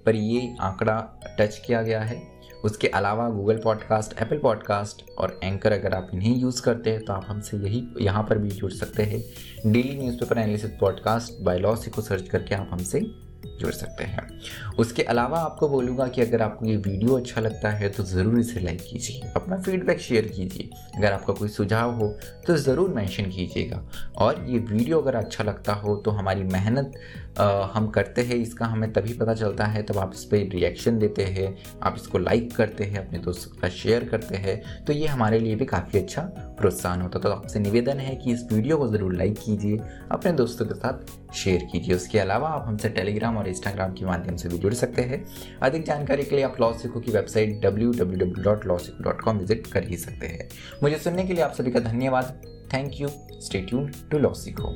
पर 0.06 0.16
ये 0.16 0.56
आंकड़ा 0.62 1.00
टच 1.40 1.58
किया 1.58 1.82
गया 1.82 2.02
है। 2.02 2.22
उसके 2.64 2.88
अलावा 2.88 3.30
गूगल 3.30 3.58
पॉडकास्ट 3.58 4.22
एप्पल 4.22 4.38
पॉडकास्ट 4.38 5.10
और 5.18 5.40
एंकर 5.44 5.72
अगर 5.72 5.94
आप 5.94 6.08
इन्हें 6.14 6.38
यूज़ 6.38 6.62
करते 6.62 6.90
हैं 6.90 7.06
तो 7.06 7.14
आप 7.14 7.26
हमसे 7.28 7.58
यही, 7.58 7.88
यहाँ 8.02 8.24
पर 8.24 8.38
भी 8.38 8.50
जुड़ 8.50 8.72
सकते 8.72 9.04
हैं। 9.04 9.24
Daily 9.72 9.98
newspaper 9.98 10.38
analysis 10.38 10.72
podcast 10.72 11.44
by 11.44 11.60
LawSikho 11.92 12.02
search 12.02 12.30
करके 12.30 12.56
आप 12.56 12.70
हमसे 12.72 13.27
जुड़ 13.60 13.72
सकते 13.74 14.04
हैं। 14.04 14.28
उसके 14.80 15.04
अलावा 15.04 15.40
आपको 15.40 15.68
बोलूँगा 15.70 16.08
कि 16.08 16.22
अगर 16.22 16.42
आपको 16.42 16.66
ये 16.66 16.76
वीडियो 16.78 17.18
अच्छा 17.18 17.42
लगता 17.42 17.70
है 17.72 17.90
तो 17.90 18.04
ज़रूर 18.06 18.40
इसे 18.40 18.60
लाइक 18.60 18.82
कीजिए, 18.82 19.32
अपना 19.36 19.58
फीडबैक 19.58 20.00
शेयर 20.00 20.28
कीजिए। 20.28 20.70
अगर 20.98 21.14
आपका 21.14 21.34
कोई 21.34 21.50
सुझाव 21.50 21.94
हो 21.96 22.08
तो 22.48 22.56
ज़रूर 22.58 22.90
मेंशन 22.90 23.30
कीजिएगा। 23.32 23.82
और 24.18 24.46
ये 24.48 24.60
वीडियो 24.60 25.00
अगर 25.02 25.16
अच्छा 25.16 25.44
लगता 25.44 25.74
हो 25.76 25.96
तो 25.98 26.12
हमारी 26.12 26.44
मेहनत 26.46 26.94
हम 27.74 27.88
करते 27.96 28.22
हैं, 28.22 28.36
इसका 28.36 28.66
हमें 28.66 28.92
तभी 28.94 29.14
पता 29.14 29.34
चलता 29.36 29.66
है 29.66 29.82
तब 29.84 29.98
आप 29.98 30.12
इस 30.14 30.24
पर 30.26 30.48
रिएक्शन 30.50 30.98
देते 31.00 31.24
हैं, 31.26 31.56
आप 31.84 31.96
इसको 31.98 32.18
लाइक 32.18 32.56
करते 32.56 32.84
हैं, 32.84 33.06
अपने 33.06 33.20
दोस्तों 33.20 33.52
के 33.52 33.60
साथ 33.60 33.76
शेयर 33.76 34.06
करते 34.06 34.38
हैं। 34.38 34.84
तो 34.86 34.94
ये 34.94 35.08
हमारे 35.08 35.40
लिए 35.40 35.56
भी 35.56 35.66
काफ़ी 35.66 36.00
अच्छा 36.00 36.22
प्रोत्साहन 36.58 37.02
होता 37.02 37.20
तो 37.20 37.30
आपसे 37.30 37.60
निवेदन 37.60 38.00
है 38.00 38.16
कि 38.16 38.32
इस 38.32 38.44
वीडियो 38.52 38.78
को 38.78 38.88
ज़रूर 38.88 39.14
लाइक 39.16 39.38
कीजिए, 39.38 39.78
अपने 40.12 40.32
दोस्तों 40.34 40.66
के 40.66 40.74
साथ 40.76 41.27
शेयर 41.36 41.64
कीजिए। 41.72 41.96
उसके 41.96 42.20
अलावा 42.20 42.50
आप 42.50 42.66
हमसे 42.68 42.90
टेलीग्राम 42.90 43.38
और 43.38 43.48
इंस्टाग्राम 43.48 43.94
के 43.94 44.06
माध्यम 44.06 44.36
से 44.36 44.50
भी 44.50 44.58
जुड़ 44.58 44.74
सकते 44.74 45.02
हैं। 45.02 45.24
अधिक 45.64 45.86
जानकारी 45.86 46.24
के 46.24 46.36
लिए 46.36 46.46
आप 46.46 46.62
लॉसिको 46.62 47.00
की 47.00 47.12
website 47.12 47.62
W 47.62 47.92
W 47.92 48.20
W 48.20 48.44
dot 48.44 48.66
dot 49.02 49.22
com 49.22 49.38
visit 49.38 49.68
कर 49.68 49.88
ही 49.88 49.98
सकते 49.98 50.28
हैं। 50.28 50.50
मुझे 50.84 50.98
सुनने 50.98 51.24
के 51.24 51.34
लिए 51.34 51.44
आप 51.44 51.54
सभी 51.54 51.72
का 51.72 51.80
धन्यवाद। 51.80 52.42
Thank 52.74 53.02
you 53.02 53.10
stay tuned 53.42 53.92
to 54.12 54.18
LawSikho 54.34 54.76